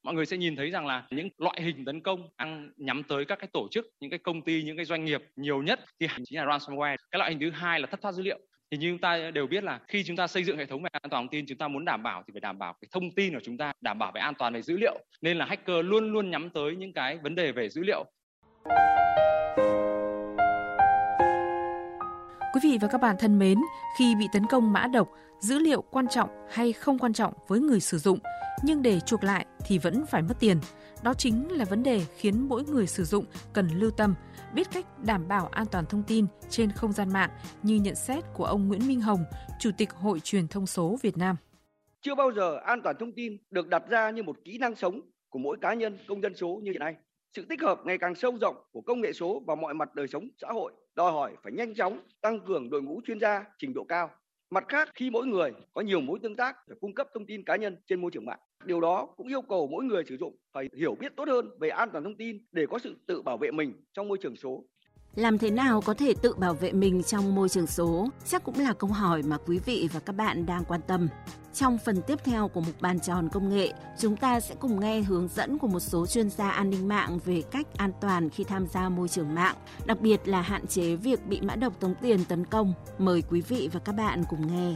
mọi 0.05 0.13
người 0.13 0.25
sẽ 0.25 0.37
nhìn 0.37 0.55
thấy 0.55 0.69
rằng 0.69 0.85
là 0.87 1.07
những 1.11 1.29
loại 1.37 1.61
hình 1.61 1.85
tấn 1.85 2.01
công 2.01 2.29
đang 2.37 2.71
nhắm 2.77 3.03
tới 3.03 3.25
các 3.25 3.39
cái 3.39 3.49
tổ 3.53 3.67
chức, 3.71 3.85
những 3.99 4.09
cái 4.09 4.19
công 4.19 4.41
ty, 4.41 4.63
những 4.63 4.75
cái 4.75 4.85
doanh 4.85 5.05
nghiệp 5.05 5.21
nhiều 5.35 5.63
nhất 5.63 5.79
thì 5.99 6.07
chính 6.25 6.39
là 6.39 6.45
ransomware. 6.45 6.95
Cái 7.11 7.19
loại 7.19 7.31
hình 7.31 7.39
thứ 7.39 7.51
hai 7.51 7.79
là 7.79 7.87
thất 7.91 8.01
thoát 8.01 8.11
dữ 8.11 8.23
liệu 8.23 8.39
thì 8.75 8.79
như 8.79 8.91
chúng 8.91 8.99
ta 8.99 9.31
đều 9.33 9.47
biết 9.47 9.63
là 9.63 9.79
khi 9.87 10.03
chúng 10.03 10.15
ta 10.15 10.27
xây 10.27 10.43
dựng 10.43 10.57
hệ 10.57 10.65
thống 10.65 10.83
về 10.83 10.89
an 10.91 11.09
toàn 11.09 11.23
thông 11.23 11.29
tin 11.29 11.45
chúng 11.47 11.57
ta 11.57 11.67
muốn 11.67 11.85
đảm 11.85 12.03
bảo 12.03 12.23
thì 12.27 12.31
phải 12.33 12.41
đảm 12.41 12.59
bảo 12.59 12.73
cái 12.81 12.89
thông 12.91 13.11
tin 13.11 13.33
của 13.33 13.39
chúng 13.43 13.57
ta 13.57 13.73
đảm 13.81 13.99
bảo 13.99 14.11
về 14.11 14.21
an 14.21 14.33
toàn 14.33 14.53
về 14.53 14.61
dữ 14.61 14.77
liệu. 14.77 14.99
Nên 15.21 15.37
là 15.37 15.45
hacker 15.45 15.85
luôn 15.85 16.13
luôn 16.13 16.31
nhắm 16.31 16.49
tới 16.49 16.75
những 16.75 16.93
cái 16.93 17.17
vấn 17.17 17.35
đề 17.35 17.51
về 17.51 17.69
dữ 17.69 17.83
liệu. 17.83 18.05
Quý 22.53 22.61
vị 22.63 22.77
và 22.81 22.87
các 22.91 23.01
bạn 23.01 23.15
thân 23.19 23.39
mến, 23.39 23.57
khi 23.99 24.15
bị 24.19 24.25
tấn 24.33 24.45
công 24.49 24.73
mã 24.73 24.87
độc, 24.93 25.09
dữ 25.45 25.59
liệu 25.59 25.81
quan 25.81 26.07
trọng 26.07 26.29
hay 26.49 26.73
không 26.73 26.99
quan 26.99 27.13
trọng 27.13 27.33
với 27.47 27.59
người 27.59 27.79
sử 27.79 27.97
dụng, 27.97 28.19
nhưng 28.63 28.81
để 28.81 28.99
chuộc 28.99 29.23
lại 29.23 29.45
thì 29.65 29.77
vẫn 29.77 30.05
phải 30.05 30.21
mất 30.21 30.33
tiền. 30.39 30.57
Đó 31.03 31.13
chính 31.13 31.51
là 31.51 31.65
vấn 31.65 31.83
đề 31.83 32.01
khiến 32.17 32.49
mỗi 32.49 32.63
người 32.63 32.87
sử 32.87 33.03
dụng 33.03 33.25
cần 33.53 33.67
lưu 33.67 33.91
tâm 33.91 34.15
biết 34.53 34.67
cách 34.73 34.85
đảm 35.05 35.27
bảo 35.27 35.47
an 35.47 35.65
toàn 35.71 35.85
thông 35.85 36.03
tin 36.03 36.25
trên 36.49 36.71
không 36.71 36.91
gian 36.91 37.13
mạng 37.13 37.29
như 37.63 37.75
nhận 37.75 37.95
xét 37.95 38.23
của 38.33 38.45
ông 38.45 38.67
Nguyễn 38.67 38.87
Minh 38.87 39.01
Hồng, 39.01 39.23
Chủ 39.59 39.71
tịch 39.77 39.91
Hội 39.91 40.19
truyền 40.19 40.47
thông 40.47 40.67
số 40.67 40.97
Việt 41.01 41.17
Nam. 41.17 41.35
Chưa 42.01 42.15
bao 42.15 42.31
giờ 42.31 42.57
an 42.65 42.81
toàn 42.81 42.95
thông 42.99 43.11
tin 43.11 43.37
được 43.51 43.67
đặt 43.67 43.83
ra 43.89 44.09
như 44.09 44.23
một 44.23 44.37
kỹ 44.45 44.57
năng 44.57 44.75
sống 44.75 45.01
của 45.29 45.39
mỗi 45.39 45.57
cá 45.61 45.73
nhân 45.73 45.97
công 46.07 46.21
dân 46.21 46.35
số 46.35 46.59
như 46.63 46.71
hiện 46.71 46.79
nay. 46.79 46.95
Sự 47.35 47.45
tích 47.49 47.61
hợp 47.61 47.79
ngày 47.85 47.97
càng 47.97 48.15
sâu 48.15 48.37
rộng 48.41 48.55
của 48.71 48.81
công 48.81 49.01
nghệ 49.01 49.13
số 49.13 49.43
vào 49.47 49.55
mọi 49.55 49.73
mặt 49.73 49.95
đời 49.95 50.07
sống 50.07 50.27
xã 50.41 50.47
hội 50.47 50.71
đòi 50.95 51.11
hỏi 51.11 51.31
phải 51.43 51.51
nhanh 51.51 51.75
chóng 51.75 51.99
tăng 52.21 52.39
cường 52.47 52.69
đội 52.69 52.81
ngũ 52.81 53.01
chuyên 53.07 53.19
gia 53.19 53.45
trình 53.57 53.73
độ 53.73 53.83
cao. 53.89 54.09
Mặt 54.49 54.63
khác, 54.67 54.89
khi 54.95 55.09
mỗi 55.09 55.27
người 55.27 55.51
có 55.73 55.81
nhiều 55.81 56.01
mối 56.01 56.19
tương 56.23 56.35
tác 56.35 56.55
để 56.67 56.75
cung 56.81 56.95
cấp 56.95 57.07
thông 57.13 57.25
tin 57.25 57.43
cá 57.45 57.55
nhân 57.55 57.77
trên 57.87 58.01
môi 58.01 58.11
trường 58.11 58.25
mạng, 58.25 58.39
điều 58.65 58.81
đó 58.81 59.13
cũng 59.17 59.27
yêu 59.27 59.41
cầu 59.41 59.67
mỗi 59.67 59.85
người 59.85 60.03
sử 60.05 60.17
dụng 60.17 60.37
phải 60.53 60.67
hiểu 60.77 60.95
biết 60.99 61.11
tốt 61.17 61.27
hơn 61.27 61.49
về 61.59 61.69
an 61.69 61.89
toàn 61.91 62.03
thông 62.03 62.17
tin 62.17 62.37
để 62.51 62.65
có 62.69 62.79
sự 62.79 62.95
tự 63.07 63.21
bảo 63.21 63.37
vệ 63.37 63.51
mình 63.51 63.73
trong 63.93 64.07
môi 64.07 64.17
trường 64.21 64.35
số. 64.35 64.65
Làm 65.15 65.37
thế 65.37 65.51
nào 65.51 65.81
có 65.81 65.93
thể 65.93 66.13
tự 66.21 66.33
bảo 66.35 66.53
vệ 66.53 66.71
mình 66.71 67.03
trong 67.03 67.35
môi 67.35 67.49
trường 67.49 67.67
số? 67.67 68.09
Chắc 68.25 68.43
cũng 68.43 68.59
là 68.59 68.73
câu 68.73 68.89
hỏi 68.89 69.23
mà 69.23 69.37
quý 69.45 69.59
vị 69.59 69.89
và 69.93 69.99
các 69.99 70.13
bạn 70.13 70.45
đang 70.45 70.63
quan 70.65 70.81
tâm. 70.87 71.07
Trong 71.53 71.77
phần 71.85 72.01
tiếp 72.07 72.19
theo 72.23 72.47
của 72.47 72.61
mục 72.61 72.81
bàn 72.81 72.99
tròn 72.99 73.29
công 73.31 73.49
nghệ, 73.49 73.73
chúng 73.99 74.17
ta 74.17 74.39
sẽ 74.39 74.55
cùng 74.59 74.79
nghe 74.79 75.01
hướng 75.01 75.27
dẫn 75.27 75.57
của 75.57 75.67
một 75.67 75.79
số 75.79 76.05
chuyên 76.05 76.29
gia 76.29 76.49
an 76.49 76.69
ninh 76.69 76.87
mạng 76.87 77.19
về 77.25 77.41
cách 77.51 77.67
an 77.77 77.91
toàn 78.01 78.29
khi 78.29 78.43
tham 78.43 78.67
gia 78.67 78.89
môi 78.89 79.07
trường 79.07 79.35
mạng, 79.35 79.55
đặc 79.85 80.01
biệt 80.01 80.27
là 80.27 80.41
hạn 80.41 80.67
chế 80.67 80.95
việc 80.95 81.25
bị 81.25 81.41
mã 81.41 81.55
độc 81.55 81.79
tống 81.79 81.95
tiền 82.01 82.25
tấn 82.25 82.45
công. 82.45 82.73
Mời 82.97 83.23
quý 83.29 83.41
vị 83.41 83.69
và 83.73 83.79
các 83.79 83.91
bạn 83.91 84.23
cùng 84.29 84.47
nghe. 84.47 84.75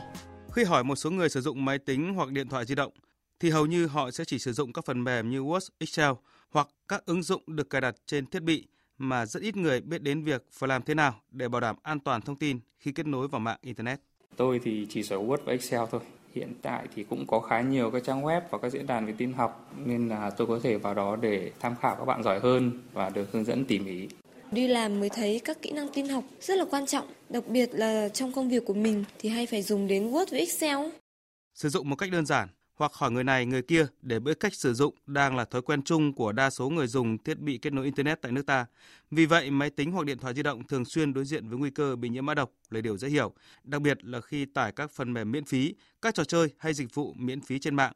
Khi 0.53 0.63
hỏi 0.63 0.83
một 0.83 0.95
số 0.95 1.11
người 1.11 1.29
sử 1.29 1.41
dụng 1.41 1.65
máy 1.65 1.79
tính 1.79 2.13
hoặc 2.13 2.31
điện 2.31 2.47
thoại 2.49 2.65
di 2.65 2.75
động, 2.75 2.93
thì 3.39 3.49
hầu 3.49 3.65
như 3.65 3.87
họ 3.87 4.11
sẽ 4.11 4.25
chỉ 4.25 4.39
sử 4.39 4.53
dụng 4.53 4.73
các 4.73 4.85
phần 4.85 5.03
mềm 5.03 5.29
như 5.29 5.39
Word, 5.39 5.67
Excel 5.79 6.11
hoặc 6.49 6.67
các 6.87 7.05
ứng 7.05 7.23
dụng 7.23 7.43
được 7.47 7.69
cài 7.69 7.81
đặt 7.81 7.95
trên 8.05 8.25
thiết 8.25 8.43
bị 8.43 8.67
mà 8.99 9.25
rất 9.25 9.43
ít 9.43 9.57
người 9.57 9.81
biết 9.81 10.01
đến 10.01 10.23
việc 10.23 10.45
phải 10.51 10.67
làm 10.67 10.81
thế 10.81 10.93
nào 10.93 11.21
để 11.31 11.47
bảo 11.47 11.61
đảm 11.61 11.75
an 11.83 11.99
toàn 11.99 12.21
thông 12.21 12.35
tin 12.35 12.59
khi 12.79 12.91
kết 12.91 13.07
nối 13.07 13.27
vào 13.27 13.39
mạng 13.39 13.57
Internet. 13.61 13.99
Tôi 14.35 14.59
thì 14.63 14.87
chỉ 14.89 15.03
sử 15.03 15.17
Word 15.19 15.37
và 15.45 15.51
Excel 15.51 15.81
thôi. 15.91 16.01
Hiện 16.35 16.53
tại 16.61 16.87
thì 16.95 17.03
cũng 17.03 17.27
có 17.27 17.39
khá 17.39 17.61
nhiều 17.61 17.91
các 17.91 18.03
trang 18.05 18.21
web 18.21 18.41
và 18.49 18.57
các 18.57 18.69
diễn 18.69 18.87
đàn 18.87 19.05
về 19.05 19.13
tin 19.17 19.33
học 19.33 19.73
nên 19.85 20.09
là 20.09 20.29
tôi 20.29 20.47
có 20.47 20.59
thể 20.63 20.77
vào 20.77 20.93
đó 20.93 21.15
để 21.15 21.51
tham 21.59 21.75
khảo 21.81 21.95
các 21.95 22.05
bạn 22.05 22.23
giỏi 22.23 22.39
hơn 22.39 22.71
và 22.93 23.09
được 23.09 23.31
hướng 23.31 23.45
dẫn 23.45 23.65
tỉ 23.65 23.79
mỉ. 23.79 24.07
Đi 24.51 24.67
làm 24.67 24.99
mới 24.99 25.09
thấy 25.09 25.41
các 25.45 25.61
kỹ 25.61 25.71
năng 25.71 25.87
tin 25.93 26.09
học 26.09 26.23
rất 26.41 26.57
là 26.57 26.65
quan 26.71 26.85
trọng, 26.85 27.07
đặc 27.29 27.43
biệt 27.47 27.69
là 27.73 28.09
trong 28.09 28.31
công 28.31 28.49
việc 28.49 28.65
của 28.65 28.73
mình 28.73 29.03
thì 29.19 29.29
hay 29.29 29.45
phải 29.45 29.61
dùng 29.61 29.87
đến 29.87 30.11
Word 30.11 30.25
và 30.31 30.37
Excel. 30.37 30.77
Sử 31.53 31.69
dụng 31.69 31.89
một 31.89 31.95
cách 31.95 32.11
đơn 32.11 32.25
giản, 32.25 32.49
hoặc 32.79 32.93
hỏi 32.93 33.11
người 33.11 33.23
này 33.23 33.45
người 33.45 33.61
kia 33.61 33.87
để 34.01 34.19
biết 34.19 34.39
cách 34.39 34.53
sử 34.53 34.73
dụng 34.73 34.95
đang 35.05 35.35
là 35.35 35.45
thói 35.45 35.61
quen 35.61 35.81
chung 35.81 36.13
của 36.13 36.31
đa 36.31 36.49
số 36.49 36.69
người 36.69 36.87
dùng 36.87 37.17
thiết 37.17 37.39
bị 37.39 37.57
kết 37.57 37.73
nối 37.73 37.85
Internet 37.85 38.21
tại 38.21 38.31
nước 38.31 38.45
ta. 38.45 38.65
Vì 39.11 39.25
vậy, 39.25 39.51
máy 39.51 39.69
tính 39.69 39.91
hoặc 39.91 40.05
điện 40.05 40.17
thoại 40.17 40.33
di 40.33 40.43
động 40.43 40.67
thường 40.67 40.85
xuyên 40.85 41.13
đối 41.13 41.25
diện 41.25 41.49
với 41.49 41.57
nguy 41.57 41.69
cơ 41.69 41.95
bị 41.95 42.09
nhiễm 42.09 42.25
mã 42.25 42.33
độc 42.33 42.51
là 42.69 42.81
điều 42.81 42.97
dễ 42.97 43.09
hiểu, 43.09 43.33
đặc 43.63 43.81
biệt 43.81 44.05
là 44.05 44.21
khi 44.21 44.45
tải 44.45 44.71
các 44.71 44.91
phần 44.91 45.13
mềm 45.13 45.31
miễn 45.31 45.45
phí, 45.45 45.75
các 46.01 46.13
trò 46.13 46.23
chơi 46.23 46.49
hay 46.57 46.73
dịch 46.73 46.95
vụ 46.95 47.13
miễn 47.13 47.41
phí 47.41 47.59
trên 47.59 47.75
mạng. 47.75 47.93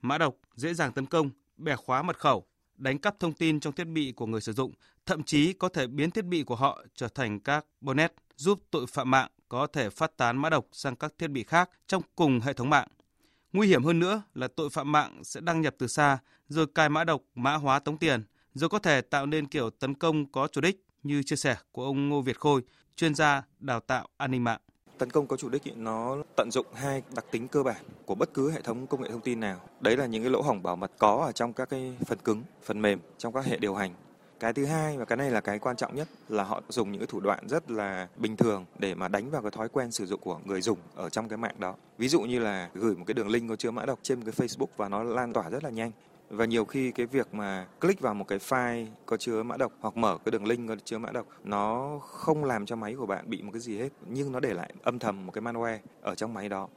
mã 0.00 0.18
độc 0.18 0.34
dễ 0.54 0.74
dàng 0.74 0.92
tấn 0.92 1.06
công, 1.06 1.30
bẻ 1.56 1.76
khóa 1.76 2.02
mật 2.02 2.18
khẩu, 2.18 2.46
đánh 2.76 2.98
cắp 2.98 3.20
thông 3.20 3.32
tin 3.32 3.60
trong 3.60 3.72
thiết 3.72 3.84
bị 3.84 4.12
của 4.12 4.26
người 4.26 4.40
sử 4.40 4.52
dụng, 4.52 4.72
thậm 5.06 5.22
chí 5.22 5.52
có 5.52 5.68
thể 5.68 5.86
biến 5.86 6.10
thiết 6.10 6.24
bị 6.24 6.42
của 6.42 6.56
họ 6.56 6.84
trở 6.94 7.08
thành 7.08 7.40
các 7.40 7.66
bonnet 7.80 8.12
giúp 8.36 8.62
tội 8.70 8.86
phạm 8.86 9.10
mạng 9.10 9.30
có 9.48 9.66
thể 9.66 9.90
phát 9.90 10.16
tán 10.16 10.36
mã 10.36 10.50
độc 10.50 10.66
sang 10.72 10.96
các 10.96 11.12
thiết 11.18 11.28
bị 11.28 11.44
khác 11.44 11.70
trong 11.86 12.02
cùng 12.16 12.40
hệ 12.40 12.52
thống 12.52 12.70
mạng. 12.70 12.88
Nguy 13.52 13.68
hiểm 13.68 13.84
hơn 13.84 13.98
nữa 13.98 14.22
là 14.34 14.48
tội 14.48 14.70
phạm 14.70 14.92
mạng 14.92 15.24
sẽ 15.24 15.40
đăng 15.40 15.60
nhập 15.60 15.74
từ 15.78 15.86
xa, 15.86 16.18
rồi 16.48 16.66
cài 16.74 16.88
mã 16.88 17.04
độc, 17.04 17.22
mã 17.34 17.54
hóa 17.54 17.78
tống 17.78 17.98
tiền, 17.98 18.24
rồi 18.54 18.68
có 18.68 18.78
thể 18.78 19.00
tạo 19.00 19.26
nên 19.26 19.46
kiểu 19.46 19.70
tấn 19.70 19.94
công 19.94 20.32
có 20.32 20.48
chủ 20.52 20.60
đích 20.60 20.84
như 21.02 21.22
chia 21.22 21.36
sẻ 21.36 21.56
của 21.72 21.84
ông 21.84 22.08
Ngô 22.08 22.20
Việt 22.20 22.38
Khôi, 22.40 22.62
chuyên 22.96 23.14
gia 23.14 23.42
đào 23.58 23.80
tạo 23.80 24.08
an 24.16 24.30
ninh 24.30 24.44
mạng. 24.44 24.60
Tấn 24.98 25.10
công 25.10 25.26
có 25.26 25.36
chủ 25.36 25.48
đích 25.48 25.76
nó 25.76 26.16
tận 26.36 26.50
dụng 26.52 26.66
hai 26.74 27.02
đặc 27.14 27.24
tính 27.30 27.48
cơ 27.48 27.62
bản 27.62 27.84
của 28.04 28.14
bất 28.14 28.34
cứ 28.34 28.50
hệ 28.50 28.60
thống 28.60 28.86
công 28.86 29.02
nghệ 29.02 29.10
thông 29.10 29.20
tin 29.20 29.40
nào. 29.40 29.60
Đấy 29.80 29.96
là 29.96 30.06
những 30.06 30.22
cái 30.22 30.30
lỗ 30.30 30.42
hổng 30.42 30.62
bảo 30.62 30.76
mật 30.76 30.90
có 30.98 31.22
ở 31.26 31.32
trong 31.32 31.52
các 31.52 31.68
cái 31.70 31.96
phần 32.06 32.18
cứng, 32.18 32.42
phần 32.62 32.82
mềm, 32.82 33.00
trong 33.18 33.32
các 33.32 33.44
hệ 33.44 33.56
điều 33.56 33.74
hành. 33.74 33.94
Cái 34.42 34.52
thứ 34.52 34.64
hai 34.64 34.98
và 34.98 35.04
cái 35.04 35.16
này 35.16 35.30
là 35.30 35.40
cái 35.40 35.58
quan 35.58 35.76
trọng 35.76 35.94
nhất 35.94 36.08
là 36.28 36.44
họ 36.44 36.62
dùng 36.68 36.92
những 36.92 37.00
cái 37.00 37.06
thủ 37.06 37.20
đoạn 37.20 37.48
rất 37.48 37.70
là 37.70 38.08
bình 38.16 38.36
thường 38.36 38.64
để 38.78 38.94
mà 38.94 39.08
đánh 39.08 39.30
vào 39.30 39.42
cái 39.42 39.50
thói 39.50 39.68
quen 39.68 39.90
sử 39.90 40.06
dụng 40.06 40.20
của 40.20 40.40
người 40.44 40.60
dùng 40.60 40.78
ở 40.94 41.08
trong 41.08 41.28
cái 41.28 41.36
mạng 41.36 41.54
đó. 41.58 41.74
Ví 41.98 42.08
dụ 42.08 42.20
như 42.20 42.38
là 42.38 42.70
gửi 42.74 42.96
một 42.96 43.04
cái 43.06 43.14
đường 43.14 43.28
link 43.28 43.48
có 43.48 43.56
chứa 43.56 43.70
mã 43.70 43.86
độc 43.86 43.98
trên 44.02 44.24
cái 44.24 44.32
Facebook 44.32 44.66
và 44.76 44.88
nó 44.88 45.02
lan 45.02 45.32
tỏa 45.32 45.50
rất 45.50 45.64
là 45.64 45.70
nhanh 45.70 45.90
và 46.30 46.44
nhiều 46.44 46.64
khi 46.64 46.90
cái 46.90 47.06
việc 47.06 47.34
mà 47.34 47.66
click 47.80 48.00
vào 48.00 48.14
một 48.14 48.28
cái 48.28 48.38
file 48.38 48.86
có 49.06 49.16
chứa 49.16 49.42
mã 49.42 49.56
độc 49.56 49.72
hoặc 49.80 49.96
mở 49.96 50.18
cái 50.24 50.30
đường 50.30 50.46
link 50.46 50.68
có 50.68 50.76
chứa 50.84 50.98
mã 50.98 51.10
độc 51.10 51.26
nó 51.44 51.98
không 51.98 52.44
làm 52.44 52.66
cho 52.66 52.76
máy 52.76 52.94
của 52.94 53.06
bạn 53.06 53.30
bị 53.30 53.42
một 53.42 53.50
cái 53.52 53.60
gì 53.60 53.78
hết 53.78 53.88
nhưng 54.06 54.32
nó 54.32 54.40
để 54.40 54.54
lại 54.54 54.72
âm 54.82 54.98
thầm 54.98 55.26
một 55.26 55.32
cái 55.32 55.42
malware 55.42 55.78
ở 56.00 56.14
trong 56.14 56.34
máy 56.34 56.48
đó. 56.48 56.68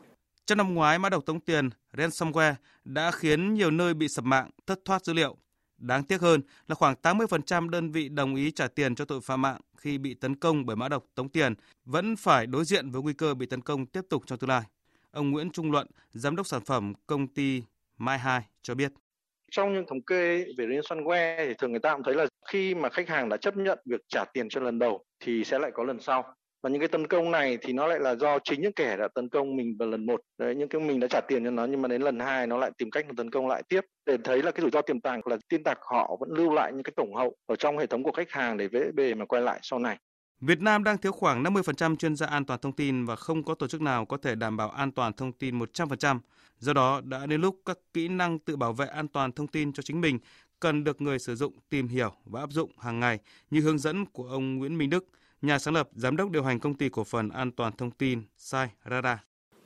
Trong 0.45 0.57
năm 0.57 0.73
ngoái, 0.73 0.99
mã 0.99 1.09
độc 1.09 1.25
tống 1.25 1.39
tiền 1.39 1.69
ransomware 1.93 2.53
đã 2.85 3.11
khiến 3.11 3.53
nhiều 3.53 3.71
nơi 3.71 3.93
bị 3.93 4.07
sập 4.07 4.25
mạng, 4.25 4.49
thất 4.67 4.79
thoát 4.85 5.05
dữ 5.05 5.13
liệu. 5.13 5.37
Đáng 5.87 6.03
tiếc 6.03 6.21
hơn 6.21 6.41
là 6.67 6.75
khoảng 6.75 6.95
80% 7.01 7.69
đơn 7.69 7.91
vị 7.91 8.09
đồng 8.09 8.35
ý 8.35 8.51
trả 8.51 8.67
tiền 8.67 8.95
cho 8.95 9.05
tội 9.05 9.21
phạm 9.21 9.41
mạng 9.41 9.61
khi 9.77 9.97
bị 9.97 10.13
tấn 10.13 10.35
công 10.35 10.65
bởi 10.65 10.75
mã 10.75 10.89
độc 10.89 11.05
tống 11.15 11.29
tiền 11.29 11.53
vẫn 11.85 12.15
phải 12.15 12.47
đối 12.47 12.65
diện 12.65 12.89
với 12.89 13.01
nguy 13.01 13.13
cơ 13.13 13.33
bị 13.33 13.45
tấn 13.45 13.61
công 13.61 13.85
tiếp 13.85 14.01
tục 14.09 14.23
trong 14.25 14.39
tương 14.39 14.49
lai. 14.49 14.61
Ông 15.11 15.31
Nguyễn 15.31 15.51
Trung 15.51 15.71
Luận, 15.71 15.87
giám 16.11 16.35
đốc 16.35 16.47
sản 16.47 16.61
phẩm 16.61 16.93
công 17.07 17.27
ty 17.27 17.63
Mai 17.97 18.19
2 18.19 18.41
cho 18.61 18.75
biết. 18.75 18.91
Trong 19.51 19.73
những 19.73 19.85
thống 19.87 20.01
kê 20.01 20.45
về 20.57 20.65
ransomware 20.65 21.47
thì 21.47 21.53
thường 21.57 21.71
người 21.71 21.79
ta 21.79 21.93
cũng 21.93 22.03
thấy 22.03 22.13
là 22.13 22.25
khi 22.47 22.75
mà 22.75 22.89
khách 22.89 23.09
hàng 23.09 23.29
đã 23.29 23.37
chấp 23.37 23.57
nhận 23.57 23.79
việc 23.85 24.01
trả 24.07 24.25
tiền 24.33 24.49
cho 24.49 24.61
lần 24.61 24.79
đầu 24.79 25.05
thì 25.19 25.43
sẽ 25.43 25.59
lại 25.59 25.71
có 25.73 25.83
lần 25.83 25.99
sau. 25.99 26.35
Và 26.65 26.69
những 26.69 26.79
cái 26.79 26.87
tấn 26.87 27.07
công 27.07 27.31
này 27.31 27.57
thì 27.61 27.73
nó 27.73 27.87
lại 27.87 27.99
là 27.99 28.15
do 28.15 28.39
chính 28.43 28.61
những 28.61 28.73
kẻ 28.73 28.97
đã 28.97 29.07
tấn 29.15 29.29
công 29.29 29.55
mình 29.55 29.75
vào 29.79 29.89
lần 29.89 30.05
một. 30.05 30.21
Đấy, 30.37 30.55
những 30.55 30.69
cái 30.69 30.81
mình 30.81 30.99
đã 30.99 31.07
trả 31.07 31.21
tiền 31.27 31.43
cho 31.43 31.51
nó 31.51 31.65
nhưng 31.65 31.81
mà 31.81 31.87
đến 31.87 32.01
lần 32.01 32.19
hai 32.19 32.47
nó 32.47 32.57
lại 32.57 32.71
tìm 32.77 32.91
cách 32.91 33.05
tấn 33.17 33.29
công 33.29 33.47
lại 33.47 33.63
tiếp 33.69 33.81
để 34.05 34.17
thấy 34.23 34.43
là 34.43 34.51
cái 34.51 34.61
rủi 34.61 34.71
ro 34.71 34.81
tiềm 34.81 35.01
tàng 35.01 35.21
là 35.25 35.37
tin 35.49 35.63
tặc 35.63 35.77
họ 35.91 36.17
vẫn 36.19 36.29
lưu 36.31 36.53
lại 36.53 36.71
những 36.73 36.83
cái 36.83 36.93
tổng 36.95 37.15
hậu 37.15 37.35
ở 37.45 37.55
trong 37.55 37.77
hệ 37.77 37.85
thống 37.85 38.03
của 38.03 38.11
khách 38.11 38.31
hàng 38.31 38.57
để 38.57 38.67
dễ 38.71 38.91
bề 38.91 39.13
mà 39.13 39.25
quay 39.25 39.41
lại 39.41 39.59
sau 39.61 39.79
này. 39.79 39.97
Việt 40.41 40.61
Nam 40.61 40.83
đang 40.83 40.97
thiếu 40.97 41.11
khoảng 41.11 41.43
50% 41.43 41.95
chuyên 41.95 42.15
gia 42.15 42.27
an 42.27 42.45
toàn 42.45 42.59
thông 42.59 42.73
tin 42.73 43.05
và 43.05 43.15
không 43.15 43.43
có 43.43 43.55
tổ 43.55 43.67
chức 43.67 43.81
nào 43.81 44.05
có 44.05 44.17
thể 44.17 44.35
đảm 44.35 44.57
bảo 44.57 44.69
an 44.69 44.91
toàn 44.91 45.13
thông 45.13 45.31
tin 45.31 45.59
100%. 45.59 46.19
Do 46.59 46.73
đó, 46.73 47.01
đã 47.03 47.25
đến 47.25 47.41
lúc 47.41 47.61
các 47.65 47.77
kỹ 47.93 48.07
năng 48.07 48.39
tự 48.39 48.55
bảo 48.55 48.73
vệ 48.73 48.85
an 48.85 49.07
toàn 49.07 49.31
thông 49.31 49.47
tin 49.47 49.73
cho 49.73 49.83
chính 49.83 50.01
mình 50.01 50.19
cần 50.59 50.83
được 50.83 51.01
người 51.01 51.19
sử 51.19 51.35
dụng 51.35 51.53
tìm 51.69 51.87
hiểu 51.87 52.11
và 52.25 52.39
áp 52.39 52.51
dụng 52.51 52.71
hàng 52.79 52.99
ngày 52.99 53.19
như 53.49 53.61
hướng 53.61 53.77
dẫn 53.77 54.05
của 54.05 54.27
ông 54.27 54.55
Nguyễn 54.55 54.77
Minh 54.77 54.89
Đức, 54.89 55.05
nhà 55.45 55.59
sáng 55.59 55.73
lập, 55.73 55.89
giám 55.95 56.17
đốc 56.17 56.31
điều 56.31 56.43
hành 56.43 56.59
công 56.59 56.73
ty 56.73 56.89
cổ 56.89 57.03
phần 57.03 57.29
an 57.29 57.51
toàn 57.51 57.73
thông 57.77 57.91
tin 57.91 58.21
Sai 58.37 58.69
Radar. 58.91 59.17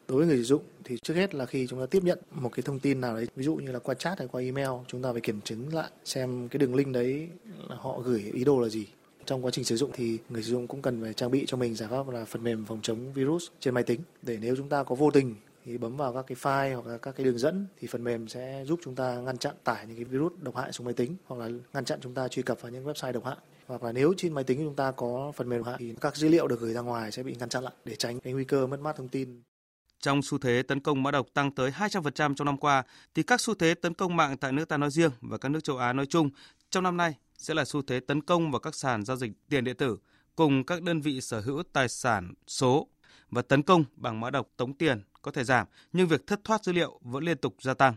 Đối 0.08 0.18
với 0.18 0.28
người 0.28 0.38
sử 0.38 0.44
dụng 0.44 0.64
thì 0.84 0.98
trước 1.04 1.14
hết 1.14 1.36
là 1.36 1.46
khi 1.46 1.68
chúng 1.68 1.80
ta 1.80 1.86
tiếp 1.86 2.04
nhận 2.04 2.20
một 2.32 2.50
cái 2.50 2.64
thông 2.64 2.80
tin 2.80 3.02
nào 3.02 3.16
đấy, 3.16 3.28
ví 3.36 3.44
dụ 3.44 3.56
như 3.56 3.72
là 3.72 3.80
qua 3.80 3.96
chat 3.96 4.20
hay 4.20 4.28
qua 4.28 4.42
email, 4.42 4.70
chúng 4.88 5.02
ta 5.02 5.12
phải 5.12 5.22
kiểm 5.22 5.42
chứng 5.42 5.74
lại 5.74 5.90
xem 6.06 6.48
cái 6.52 6.58
đường 6.58 6.76
link 6.76 6.94
đấy 6.94 7.28
họ 7.68 8.00
gửi 8.00 8.32
ý 8.34 8.44
đồ 8.44 8.62
là 8.62 8.70
gì 8.70 8.88
trong 9.26 9.46
quá 9.46 9.52
trình 9.52 9.66
sử 9.66 9.76
dụng 9.76 9.92
thì 9.94 10.18
người 10.30 10.44
sử 10.44 10.52
dụng 10.52 10.68
cũng 10.68 10.82
cần 10.82 11.02
phải 11.02 11.14
trang 11.14 11.32
bị 11.32 11.46
cho 11.48 11.58
mình 11.58 11.76
giải 11.76 11.90
pháp 11.90 12.10
là 12.10 12.26
phần 12.26 12.44
mềm 12.44 12.66
phòng 12.66 12.80
chống 12.82 13.14
virus 13.14 13.48
trên 13.60 13.74
máy 13.74 13.84
tính 13.84 14.00
để 14.22 14.38
nếu 14.42 14.56
chúng 14.56 14.70
ta 14.70 14.84
có 14.84 14.96
vô 14.96 15.12
tình 15.12 15.36
thì 15.70 15.78
bấm 15.78 15.98
vào 15.98 16.14
các 16.14 16.26
cái 16.28 16.36
file 16.42 16.76
hoặc 16.76 16.92
là 16.92 16.98
các 16.98 17.16
cái 17.16 17.26
đường 17.26 17.38
dẫn 17.38 17.68
thì 17.80 17.88
phần 17.88 18.04
mềm 18.04 18.28
sẽ 18.28 18.64
giúp 18.66 18.80
chúng 18.84 18.96
ta 18.96 19.16
ngăn 19.16 19.38
chặn 19.38 19.56
tải 19.64 19.88
những 19.88 19.96
cái 19.96 20.06
virus 20.06 20.34
độc 20.42 20.56
hại 20.56 20.72
xuống 20.72 20.86
máy 20.86 20.94
tính 20.94 21.16
hoặc 21.26 21.38
là 21.38 21.50
ngăn 21.74 21.86
chặn 21.86 22.00
chúng 22.02 22.14
ta 22.14 22.28
truy 22.28 22.44
cập 22.44 22.62
vào 22.62 22.72
những 22.72 22.86
website 22.86 23.12
độc 23.12 23.26
hại 23.26 23.36
hoặc 23.68 23.84
là 23.84 23.92
nếu 23.92 24.14
trên 24.18 24.34
máy 24.34 24.44
tính 24.44 24.58
của 24.58 24.64
chúng 24.64 24.76
ta 24.76 24.92
có 24.92 25.32
phần 25.36 25.50
mềm 25.50 25.60
độc 25.60 25.68
hại 25.68 25.76
thì 25.80 25.94
các 26.02 26.16
dữ 26.16 26.30
liệu 26.30 26.48
được 26.48 26.60
gửi 26.60 26.74
ra 26.74 26.82
ngoài 26.82 27.12
sẽ 27.12 27.24
bị 27.24 27.36
ngăn 27.40 27.50
chặn 27.50 27.64
lại 27.64 27.74
để 27.86 27.96
tránh 27.96 28.20
cái 28.20 28.34
nguy 28.34 28.44
cơ 28.44 28.68
mất 28.68 28.80
mát 28.80 28.96
thông 28.96 29.10
tin. 29.10 29.42
Trong 30.02 30.22
xu 30.22 30.38
thế 30.38 30.64
tấn 30.68 30.80
công 30.80 31.04
mã 31.04 31.12
độc 31.12 31.28
tăng 31.34 31.52
tới 31.52 31.72
200% 31.72 32.36
trong 32.36 32.46
năm 32.46 32.58
qua, 32.58 32.84
thì 33.16 33.24
các 33.24 33.42
xu 33.42 33.54
thế 33.54 33.74
tấn 33.74 33.94
công 33.94 34.16
mạng 34.16 34.38
tại 34.38 34.52
nước 34.52 34.66
ta 34.66 34.78
nói 34.78 34.90
riêng 34.92 35.12
và 35.22 35.38
các 35.38 35.50
nước 35.50 35.64
châu 35.64 35.78
Á 35.78 35.94
nói 35.94 36.06
chung 36.06 36.30
trong 36.70 36.84
năm 36.84 36.98
nay 36.98 37.14
sẽ 37.38 37.54
là 37.54 37.66
xu 37.66 37.82
thế 37.82 38.00
tấn 38.00 38.22
công 38.22 38.52
vào 38.52 38.60
các 38.60 38.76
sàn 38.76 39.06
giao 39.06 39.18
dịch 39.18 39.32
tiền 39.50 39.64
điện 39.64 39.78
tử 39.78 39.98
cùng 40.36 40.64
các 40.64 40.84
đơn 40.84 41.02
vị 41.02 41.22
sở 41.22 41.40
hữu 41.40 41.64
tài 41.74 41.90
sản 41.90 42.34
số 42.48 42.88
và 43.32 43.42
tấn 43.42 43.62
công 43.62 43.84
bằng 43.96 44.20
mã 44.20 44.30
độc 44.30 44.48
tống 44.58 44.74
tiền 44.74 45.02
có 45.22 45.32
thể 45.32 45.44
giảm, 45.44 45.68
nhưng 45.94 46.08
việc 46.08 46.28
thất 46.28 46.44
thoát 46.44 46.64
dữ 46.64 46.74
liệu 46.74 47.00
vẫn 47.02 47.24
liên 47.24 47.38
tục 47.38 47.56
gia 47.62 47.74
tăng. 47.74 47.96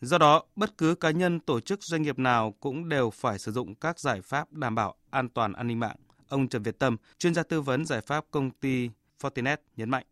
Do 0.00 0.18
đó, 0.18 0.42
bất 0.56 0.78
cứ 0.78 0.94
cá 0.94 1.10
nhân, 1.10 1.40
tổ 1.40 1.60
chức, 1.60 1.78
doanh 1.82 2.02
nghiệp 2.02 2.18
nào 2.18 2.54
cũng 2.60 2.88
đều 2.88 3.10
phải 3.10 3.38
sử 3.38 3.52
dụng 3.52 3.74
các 3.74 3.98
giải 3.98 4.20
pháp 4.22 4.52
đảm 4.52 4.74
bảo 4.74 4.94
an 5.10 5.28
toàn 5.28 5.52
an 5.52 5.66
ninh 5.66 5.80
mạng. 5.80 5.96
Ông 6.28 6.48
Trần 6.48 6.62
Việt 6.62 6.78
Tâm, 6.78 6.96
chuyên 7.18 7.34
gia 7.34 7.42
tư 7.42 7.60
vấn 7.60 7.84
giải 7.84 8.00
pháp 8.00 8.24
công 8.30 8.50
ty 8.50 8.90
Fortinet 9.20 9.56
nhấn 9.76 9.90
mạnh. 9.90 10.04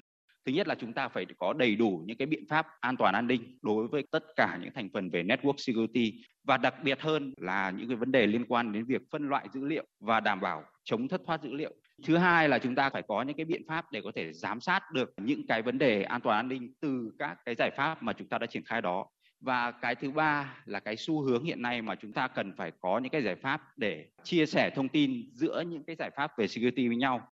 Thứ 0.46 0.52
nhất 0.52 0.68
là 0.68 0.74
chúng 0.80 0.92
ta 0.92 1.08
phải 1.08 1.26
có 1.38 1.52
đầy 1.52 1.76
đủ 1.76 2.02
những 2.06 2.16
cái 2.16 2.26
biện 2.26 2.44
pháp 2.48 2.66
an 2.80 2.96
toàn 2.96 3.14
an 3.14 3.26
ninh 3.26 3.58
đối 3.62 3.88
với 3.88 4.06
tất 4.10 4.24
cả 4.36 4.58
những 4.62 4.70
thành 4.74 4.88
phần 4.94 5.10
về 5.10 5.22
network 5.22 5.54
security 5.56 6.24
và 6.44 6.56
đặc 6.56 6.74
biệt 6.84 7.00
hơn 7.00 7.34
là 7.36 7.70
những 7.70 7.88
cái 7.88 7.96
vấn 7.96 8.12
đề 8.12 8.26
liên 8.26 8.44
quan 8.48 8.72
đến 8.72 8.84
việc 8.84 9.02
phân 9.10 9.28
loại 9.28 9.48
dữ 9.54 9.64
liệu 9.64 9.84
và 10.00 10.20
đảm 10.20 10.40
bảo 10.40 10.64
chống 10.84 11.08
thất 11.08 11.20
thoát 11.26 11.42
dữ 11.42 11.50
liệu. 11.52 11.74
Thứ 12.04 12.16
hai 12.16 12.48
là 12.48 12.58
chúng 12.58 12.74
ta 12.74 12.90
phải 12.90 13.02
có 13.08 13.22
những 13.22 13.36
cái 13.36 13.44
biện 13.44 13.62
pháp 13.68 13.92
để 13.92 14.00
có 14.04 14.12
thể 14.14 14.32
giám 14.32 14.60
sát 14.60 14.92
được 14.92 15.12
những 15.16 15.46
cái 15.46 15.62
vấn 15.62 15.78
đề 15.78 16.02
an 16.02 16.20
toàn 16.20 16.36
an 16.36 16.48
ninh 16.48 16.72
từ 16.80 17.12
các 17.18 17.38
cái 17.44 17.54
giải 17.58 17.70
pháp 17.76 18.02
mà 18.02 18.12
chúng 18.12 18.28
ta 18.28 18.38
đã 18.38 18.46
triển 18.46 18.64
khai 18.64 18.82
đó. 18.82 19.06
Và 19.40 19.70
cái 19.70 19.94
thứ 19.94 20.10
ba 20.10 20.54
là 20.64 20.80
cái 20.80 20.96
xu 20.96 21.22
hướng 21.22 21.44
hiện 21.44 21.62
nay 21.62 21.82
mà 21.82 21.94
chúng 21.94 22.12
ta 22.12 22.28
cần 22.28 22.52
phải 22.56 22.72
có 22.80 22.98
những 22.98 23.12
cái 23.12 23.22
giải 23.22 23.36
pháp 23.42 23.78
để 23.78 24.06
chia 24.22 24.46
sẻ 24.46 24.70
thông 24.70 24.88
tin 24.88 25.30
giữa 25.32 25.64
những 25.68 25.84
cái 25.84 25.96
giải 25.98 26.10
pháp 26.16 26.38
về 26.38 26.48
security 26.48 26.88
với 26.88 26.96
nhau. 26.96 27.28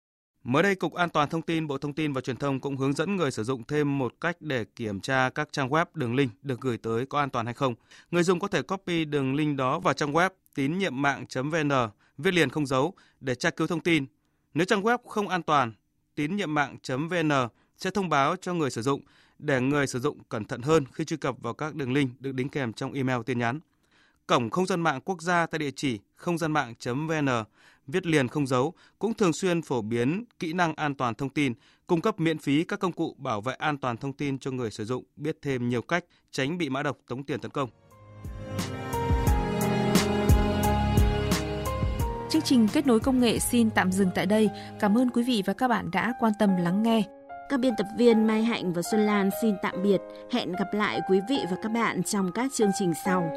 Mới 0.43 0.63
đây, 0.63 0.75
Cục 0.75 0.93
An 0.93 1.09
toàn 1.09 1.29
Thông 1.29 1.41
tin 1.41 1.67
Bộ 1.67 1.77
Thông 1.77 1.93
tin 1.93 2.13
và 2.13 2.21
Truyền 2.21 2.35
thông 2.37 2.59
cũng 2.59 2.77
hướng 2.77 2.93
dẫn 2.93 3.15
người 3.15 3.31
sử 3.31 3.43
dụng 3.43 3.63
thêm 3.63 3.97
một 3.97 4.13
cách 4.21 4.37
để 4.39 4.65
kiểm 4.75 4.99
tra 4.99 5.29
các 5.29 5.51
trang 5.51 5.69
web 5.69 5.85
đường 5.93 6.15
link 6.15 6.31
được 6.41 6.61
gửi 6.61 6.77
tới 6.77 7.05
có 7.05 7.19
an 7.19 7.29
toàn 7.29 7.45
hay 7.45 7.53
không. 7.53 7.75
Người 8.11 8.23
dùng 8.23 8.39
có 8.39 8.47
thể 8.47 8.61
copy 8.61 9.05
đường 9.05 9.35
link 9.35 9.57
đó 9.57 9.79
vào 9.79 9.93
trang 9.93 10.13
web 10.13 10.29
tín 10.55 10.77
nhiệm 10.77 11.01
mạng.vn, 11.01 11.71
viết 12.17 12.33
liền 12.33 12.49
không 12.49 12.65
dấu 12.65 12.93
để 13.19 13.35
tra 13.35 13.49
cứu 13.49 13.67
thông 13.67 13.79
tin. 13.79 14.05
Nếu 14.57 14.65
trang 14.65 14.81
web 14.81 14.97
không 15.07 15.27
an 15.27 15.43
toàn, 15.43 15.73
tín 16.15 16.35
nhiệm 16.35 16.53
mạng.vn 16.53 17.31
sẽ 17.77 17.91
thông 17.91 18.09
báo 18.09 18.35
cho 18.35 18.53
người 18.53 18.69
sử 18.69 18.81
dụng 18.81 19.01
để 19.39 19.61
người 19.61 19.87
sử 19.87 19.99
dụng 19.99 20.17
cẩn 20.29 20.45
thận 20.45 20.61
hơn 20.61 20.83
khi 20.93 21.05
truy 21.05 21.17
cập 21.17 21.35
vào 21.41 21.53
các 21.53 21.75
đường 21.75 21.93
link 21.93 22.21
được 22.21 22.31
đính 22.31 22.49
kèm 22.49 22.73
trong 22.73 22.93
email 22.93 23.21
tin 23.25 23.39
nhắn. 23.39 23.59
Cổng 24.27 24.49
không 24.49 24.65
gian 24.65 24.81
mạng 24.81 25.01
quốc 25.01 25.21
gia 25.21 25.45
tại 25.45 25.59
địa 25.59 25.71
chỉ 25.75 25.99
không 26.15 26.37
gian 26.37 26.51
mạng.vn 26.51 27.27
viết 27.87 28.05
liền 28.05 28.27
không 28.27 28.47
dấu 28.47 28.73
cũng 28.99 29.13
thường 29.13 29.33
xuyên 29.33 29.61
phổ 29.61 29.81
biến 29.81 30.23
kỹ 30.39 30.53
năng 30.53 30.73
an 30.73 30.95
toàn 30.95 31.15
thông 31.15 31.29
tin, 31.29 31.53
cung 31.87 32.01
cấp 32.01 32.19
miễn 32.19 32.37
phí 32.37 32.63
các 32.63 32.79
công 32.79 32.91
cụ 32.91 33.15
bảo 33.17 33.41
vệ 33.41 33.53
an 33.53 33.77
toàn 33.77 33.97
thông 33.97 34.13
tin 34.13 34.39
cho 34.39 34.51
người 34.51 34.71
sử 34.71 34.85
dụng 34.85 35.03
biết 35.15 35.37
thêm 35.41 35.69
nhiều 35.69 35.81
cách 35.81 36.05
tránh 36.31 36.57
bị 36.57 36.69
mã 36.69 36.83
độc 36.83 36.97
tống 37.07 37.23
tiền 37.23 37.39
tấn 37.39 37.51
công. 37.51 37.69
Chương 42.29 42.41
trình 42.41 42.67
kết 42.73 42.87
nối 42.87 42.99
công 42.99 43.19
nghệ 43.19 43.39
xin 43.39 43.69
tạm 43.69 43.91
dừng 43.91 44.09
tại 44.15 44.25
đây. 44.25 44.49
Cảm 44.79 44.97
ơn 44.97 45.09
quý 45.09 45.23
vị 45.23 45.43
và 45.45 45.53
các 45.53 45.67
bạn 45.67 45.91
đã 45.91 46.13
quan 46.19 46.33
tâm 46.39 46.57
lắng 46.57 46.83
nghe. 46.83 47.03
Các 47.49 47.59
biên 47.59 47.73
tập 47.77 47.87
viên 47.97 48.27
Mai 48.27 48.43
Hạnh 48.43 48.73
và 48.73 48.81
Xuân 48.81 49.01
Lan 49.01 49.29
xin 49.41 49.55
tạm 49.61 49.83
biệt. 49.83 49.97
Hẹn 50.31 50.51
gặp 50.51 50.73
lại 50.73 51.01
quý 51.09 51.19
vị 51.29 51.39
và 51.51 51.57
các 51.63 51.69
bạn 51.69 52.03
trong 52.03 52.31
các 52.35 52.51
chương 52.53 52.71
trình 52.79 52.93
sau. 53.05 53.31